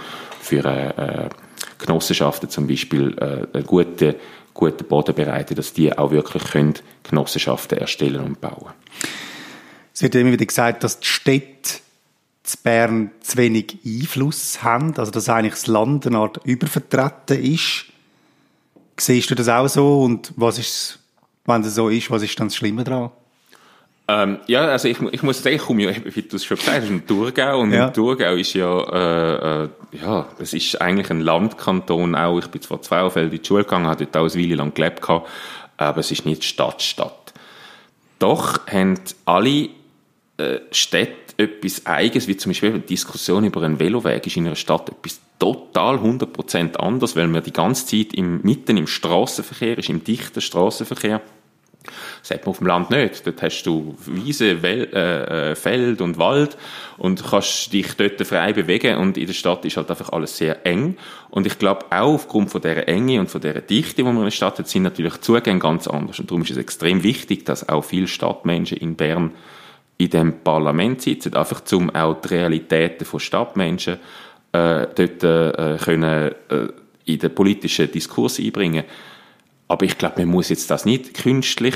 für 0.41 0.65
äh, 0.65 1.29
Genossenschaften 1.77 2.49
zum 2.49 2.67
Beispiel 2.67 3.15
äh, 3.19 3.55
einen 3.55 3.65
guten, 3.65 4.15
guten 4.53 4.85
Boden 4.85 5.15
bereiten, 5.15 5.55
dass 5.55 5.73
die 5.73 5.95
auch 5.95 6.11
wirklich 6.11 6.43
können 6.43 6.73
Genossenschaften 7.03 7.77
erstellen 7.77 8.21
und 8.21 8.41
bauen. 8.41 8.73
Es 9.93 10.01
wird 10.01 10.15
immer 10.15 10.31
wieder 10.31 10.45
gesagt, 10.45 10.83
dass 10.83 10.99
die 10.99 11.07
Städte 11.07 11.79
zu 12.43 12.57
Bern 12.63 13.11
zu 13.19 13.37
wenig 13.37 13.77
Einfluss 13.85 14.63
haben, 14.63 14.95
also 14.97 15.11
dass 15.11 15.29
eigentlich 15.29 15.53
das 15.53 15.67
Land 15.67 16.07
eine 16.07 16.17
Art 16.17 16.39
übervertreten 16.45 17.43
ist. 17.43 17.85
Siehst 18.99 19.29
du 19.29 19.35
das 19.35 19.49
auch 19.49 19.67
so 19.67 20.01
und 20.01 20.33
was 20.37 20.57
ist, 20.57 20.99
wenn 21.45 21.61
das 21.61 21.75
so 21.75 21.89
ist, 21.89 22.09
was 22.09 22.23
ist 22.23 22.39
dann 22.39 22.47
das 22.47 22.55
Schlimme 22.55 22.83
daran? 22.83 23.11
Ähm, 24.09 24.39
ja, 24.47 24.65
also 24.67 24.87
ich, 24.87 25.01
ich 25.11 25.21
muss 25.21 25.43
sagen, 25.43 25.57
ich 25.57 25.61
komme 25.61 25.83
ja, 25.83 25.91
wie 26.15 26.21
du 26.21 26.37
es 26.37 26.45
schon 26.45 26.57
gesagt 26.57 26.81
hast, 26.81 26.89
im 26.89 27.05
Thurgau. 27.05 27.59
Und 27.59 27.73
ja. 27.73 27.87
im 27.87 27.93
Thurgau 27.93 28.33
ist 28.35 28.53
ja, 28.53 28.79
äh, 28.81 29.63
äh, 29.63 29.69
ja, 30.01 30.27
es 30.39 30.53
ist 30.53 30.79
eigentlich 30.81 31.09
ein 31.09 31.21
Landkanton 31.21 32.15
auch. 32.15 32.39
Ich 32.39 32.47
bin 32.47 32.61
zwar 32.61 32.81
Zweifeld 32.81 33.33
in 33.33 33.41
die 33.41 33.45
Schule 33.45 33.63
gegangen, 33.63 33.87
habe 33.87 34.05
dort 34.05 34.15
auch 34.17 34.33
eine 34.33 34.43
Weile 34.43 34.55
lang 34.55 34.73
gelebt, 34.73 35.01
gehabt, 35.01 35.29
aber 35.75 35.99
es 35.99 36.11
ist 36.11 36.25
nicht 36.25 36.43
Stadt, 36.43 36.81
Stadt. 36.81 37.33
Doch 38.19 38.65
haben 38.67 38.95
alle 39.25 39.69
äh, 40.37 40.59
Städte 40.71 41.27
etwas 41.37 41.85
Eigens, 41.85 42.27
wie 42.27 42.35
zum 42.35 42.49
Beispiel 42.49 42.69
eine 42.69 42.79
Diskussion 42.79 43.43
über 43.43 43.61
einen 43.61 43.79
Veloweg, 43.79 44.25
ist 44.25 44.37
in 44.37 44.47
einer 44.47 44.55
Stadt 44.55 44.89
etwas 44.89 45.19
total 45.37 45.97
100% 45.97 46.77
anders, 46.77 47.15
weil 47.15 47.27
man 47.27 47.43
die 47.43 47.53
ganze 47.53 47.85
Zeit 47.85 48.13
im, 48.13 48.41
mitten 48.41 48.77
im 48.77 48.87
Straßenverkehr 48.87 49.77
ist, 49.77 49.89
im 49.89 50.03
dichten 50.03 50.41
Straßenverkehr. 50.41 51.21
Hat 52.29 52.45
man 52.45 52.49
auf 52.49 52.57
dem 52.57 52.67
Land 52.67 52.89
nicht. 52.89 53.25
Dort 53.25 53.41
hast 53.41 53.63
du 53.63 53.95
Wiese, 54.05 54.61
Wel 54.61 54.89
äh, 54.93 55.51
äh, 55.51 55.55
Feld 55.55 56.01
und 56.01 56.17
Wald 56.17 56.57
und 56.97 57.23
kannst 57.23 57.71
dich 57.73 57.93
dort 57.93 58.25
frei 58.25 58.53
bewegen 58.53 58.97
und 58.97 59.17
in 59.17 59.27
der 59.27 59.33
Stadt 59.33 59.63
ist 59.65 59.77
halt 59.77 59.89
einfach 59.89 60.09
alles 60.09 60.37
sehr 60.37 60.65
eng. 60.65 60.97
Und 61.29 61.45
ich 61.47 61.59
glaube 61.59 61.85
auch 61.89 62.13
aufgrund 62.13 62.51
von 62.51 62.61
dieser 62.61 62.87
Enge 62.87 63.19
und 63.19 63.29
von 63.29 63.41
dieser 63.41 63.61
Dichte, 63.61 63.95
die 63.95 64.03
man 64.03 64.17
in 64.17 64.23
der 64.23 64.31
Stadt 64.31 64.59
hat, 64.59 64.67
sind 64.67 64.83
natürlich 64.83 65.21
Zugänge 65.21 65.59
ganz 65.59 65.87
anders. 65.87 66.19
Und 66.19 66.29
darum 66.29 66.43
ist 66.43 66.51
es 66.51 66.57
extrem 66.57 67.03
wichtig, 67.03 67.45
dass 67.45 67.67
auch 67.69 67.83
viele 67.83 68.07
Stadtmenschen 68.07 68.77
in 68.77 68.95
Bern 68.95 69.31
in 69.97 70.09
dem 70.09 70.39
Parlament 70.43 71.01
sitzen, 71.01 71.33
einfach 71.33 71.61
zum 71.61 71.93
auch 71.93 72.21
die 72.21 72.27
Realitäten 72.27 73.05
von 73.05 73.19
Stadtmenschen 73.19 73.95
äh, 74.51 74.87
dort 74.95 75.23
äh, 75.23 75.77
können 75.83 76.31
äh, 76.49 76.67
in 77.05 77.19
den 77.19 77.33
politischen 77.33 77.91
Diskurs 77.91 78.39
einbringen. 78.39 78.83
Aber 79.67 79.85
ich 79.85 79.97
glaube, 79.97 80.21
man 80.21 80.29
muss 80.29 80.49
jetzt 80.49 80.69
das 80.71 80.85
nicht 80.85 81.13
künstlich 81.13 81.75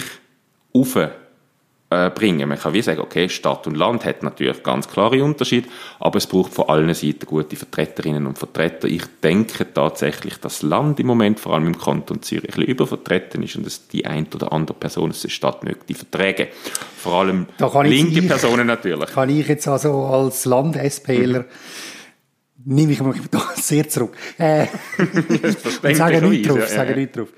aufbringen. 0.74 2.48
Man 2.48 2.58
kann 2.58 2.74
wie 2.74 2.82
sagen, 2.82 3.02
okay, 3.02 3.28
Stadt 3.28 3.68
und 3.68 3.76
Land 3.76 4.06
hat 4.06 4.24
natürlich 4.24 4.64
ganz 4.64 4.88
klare 4.88 5.22
Unterschiede, 5.24 5.68
aber 6.00 6.18
es 6.18 6.28
braucht 6.28 6.54
von 6.54 6.70
allen 6.70 6.94
Seiten 6.94 7.26
gute 7.26 7.58
Vertreterinnen 7.58 8.28
und 8.28 8.38
Vertreter. 8.38 8.88
Ich 8.88 9.04
denke 9.22 9.74
tatsächlich, 9.74 10.38
dass 10.38 10.62
Land 10.62 11.02
im 11.02 11.08
Moment, 11.08 11.40
vor 11.40 11.54
allem 11.54 11.68
im 11.68 11.78
Kanton 11.78 12.22
Zürich, 12.22 12.46
ein 12.46 12.56
bisschen 12.56 12.72
übervertreten 12.72 13.44
ist 13.44 13.58
und 13.58 13.66
dass 13.66 13.88
die 13.90 14.06
ein 14.06 14.28
oder 14.34 14.54
andere 14.54 14.78
Person 14.78 15.10
aus 15.10 15.22
der 15.22 15.30
Stadt 15.30 15.66
möchte 15.66 15.86
die 15.90 15.96
verträge. 15.96 16.48
Vor 16.98 17.14
allem 17.16 17.48
linke 17.84 18.20
ich, 18.20 18.28
Personen 18.28 18.68
natürlich. 18.68 19.10
Kann 19.10 19.30
ich 19.30 19.48
jetzt 19.48 19.68
also 19.68 20.06
als 20.06 20.46
Land-SPler 20.46 21.40
mhm 21.40 21.46
nehme 22.66 22.92
ich 22.92 23.02
mich 23.02 23.22
da 23.30 23.42
sehr 23.56 23.88
zurück. 23.88 24.16
Äh, 24.38 24.68
sage 25.94 26.22
nicht 26.22 26.50
drauf, 26.50 26.60
ja, 26.60 26.68
sage 26.68 26.92
ja. 26.92 26.98
nicht 26.98 27.16
drauf. 27.16 27.30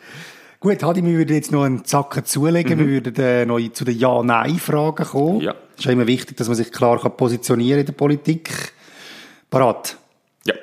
Gut, 0.63 0.81
Hadi, 0.81 1.03
wir 1.03 1.17
würden 1.17 1.35
jetzt 1.35 1.51
noch 1.51 1.65
einen 1.65 1.83
Zacken 1.83 2.23
zulegen. 2.23 2.79
Mhm. 2.79 2.79
Wir 2.79 2.87
würden 2.87 3.15
äh, 3.17 3.45
noch 3.45 3.59
zu 3.73 3.83
den 3.83 3.99
Ja-Nein-Fragen 3.99 5.05
kommen. 5.05 5.41
Ja. 5.41 5.53
Es 5.77 5.83
ist 5.83 5.91
immer 5.91 6.07
wichtig, 6.07 6.37
dass 6.37 6.47
man 6.47 6.55
sich 6.55 6.71
klar 6.71 7.01
kann 7.01 7.17
positionieren 7.17 7.81
in 7.81 7.85
der 7.85 7.91
Politik. 7.91 8.71
Parat? 9.49 9.97
Ja. 10.45 10.53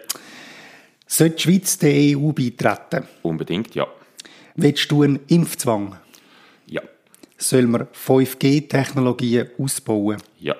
Sollte 1.07 1.37
die 1.37 1.43
Schweiz 1.43 1.77
der 1.77 2.17
EU 2.17 2.33
beitreten? 2.33 3.07
Unbedingt, 3.21 3.75
ja. 3.75 3.87
Willst 4.55 4.91
du 4.91 5.03
einen 5.03 5.21
Impfzwang? 5.27 5.97
Ja. 6.65 6.81
Soll 7.37 7.67
man 7.67 7.83
5G-Technologien 7.89 9.51
ausbauen? 9.59 10.17
Ja. 10.39 10.57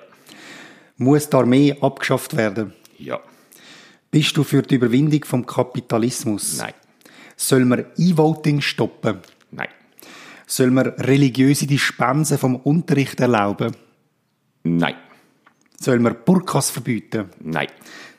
Muss 0.97 1.27
die 1.27 1.35
Armee 1.35 1.75
abgeschafft 1.81 2.37
werden? 2.37 2.75
Ja. 2.99 3.19
Bist 4.11 4.37
du 4.37 4.43
für 4.43 4.61
die 4.61 4.75
Überwindung 4.75 5.23
vom 5.25 5.47
Kapitalismus? 5.47 6.59
Nein. 6.59 6.73
Soll 7.41 7.65
man 7.65 7.85
E-Voting 7.97 8.61
stoppen? 8.61 9.17
Nein. 9.49 9.69
Soll 10.45 10.69
man 10.69 10.89
religiöse 10.89 11.65
Dispensen 11.65 12.37
vom 12.37 12.55
Unterricht 12.55 13.19
erlauben? 13.19 13.75
Nein. 14.63 14.93
Soll 15.79 15.97
man 15.97 16.17
Burkas 16.23 16.69
verbieten? 16.69 17.31
Nein. 17.39 17.67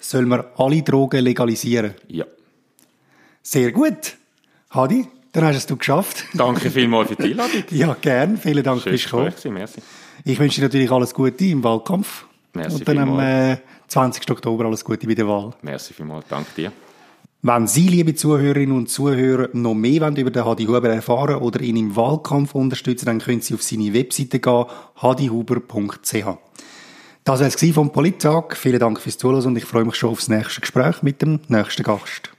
Soll 0.01 0.27
man 0.27 0.43
alle 0.57 0.83
Drogen 0.83 1.23
legalisieren? 1.23 1.95
Ja. 2.09 2.25
Sehr 3.43 3.71
gut. 3.71 4.17
Hadi, 4.71 5.07
dann 5.31 5.45
hast 5.45 5.71
du 5.71 5.75
es 5.75 5.79
geschafft. 5.79 6.25
Danke 6.35 6.69
vielmals 6.69 7.11
für 7.11 7.17
die 7.17 7.31
Einladung. 7.31 7.63
ja, 7.71 7.97
gern. 8.01 8.37
Vielen 8.39 8.65
Dank 8.65 8.83
fürs 8.83 9.09
Kommen. 9.09 9.33
Ich 10.25 10.39
wünsche 10.41 10.61
dir 10.61 10.67
natürlich 10.67 10.91
alles 10.91 11.15
Gute 11.15 11.45
im 11.45 11.63
Wahlkampf. 11.63 12.27
Merci 12.55 12.79
Und 12.79 12.89
dann 12.89 12.99
am 12.99 13.21
äh, 13.21 13.59
20. 13.87 14.29
Oktober 14.33 14.65
alles 14.65 14.85
Gute 14.85 15.07
bei 15.07 15.15
der 15.15 15.29
Wahl. 15.29 15.55
Merci 15.63 15.95
vielmals. 15.95 16.27
Danke 16.29 16.51
dir. 16.57 16.73
Wenn 17.45 17.67
Sie, 17.67 17.89
liebe 17.89 18.15
Zuhörerinnen 18.15 18.77
und 18.77 18.89
Zuhörer, 18.89 19.49
noch 19.53 19.75
mehr 19.75 20.09
über 20.17 20.31
den 20.31 20.45
Hadi 20.45 20.65
Huber 20.67 20.89
erfahren 20.89 21.43
oder 21.43 21.61
ihn 21.61 21.77
im 21.77 21.97
Wahlkampf 21.97 22.55
unterstützen, 22.55 23.07
dann 23.07 23.19
können 23.19 23.41
Sie 23.41 23.55
auf 23.55 23.65
seine 23.65 23.93
Webseite 23.93 24.39
gehen, 24.39 24.67
hadihuber.ch. 24.95 26.25
Das 27.25 27.41
war 27.41 27.47
es 27.49 27.75
vom 27.75 27.91
Polittag. 27.91 28.57
Vielen 28.57 28.79
Dank 28.79 29.01
fürs 29.01 29.19
Zuhören 29.19 29.45
und 29.45 29.57
ich 29.57 29.65
freue 29.65 29.85
mich 29.85 29.97
schon 29.97 30.11
aufs 30.11 30.29
nächste 30.29 30.61
Gespräch 30.61 31.03
mit 31.03 31.21
dem 31.21 31.41
nächsten 31.49 31.83
Gast. 31.83 32.31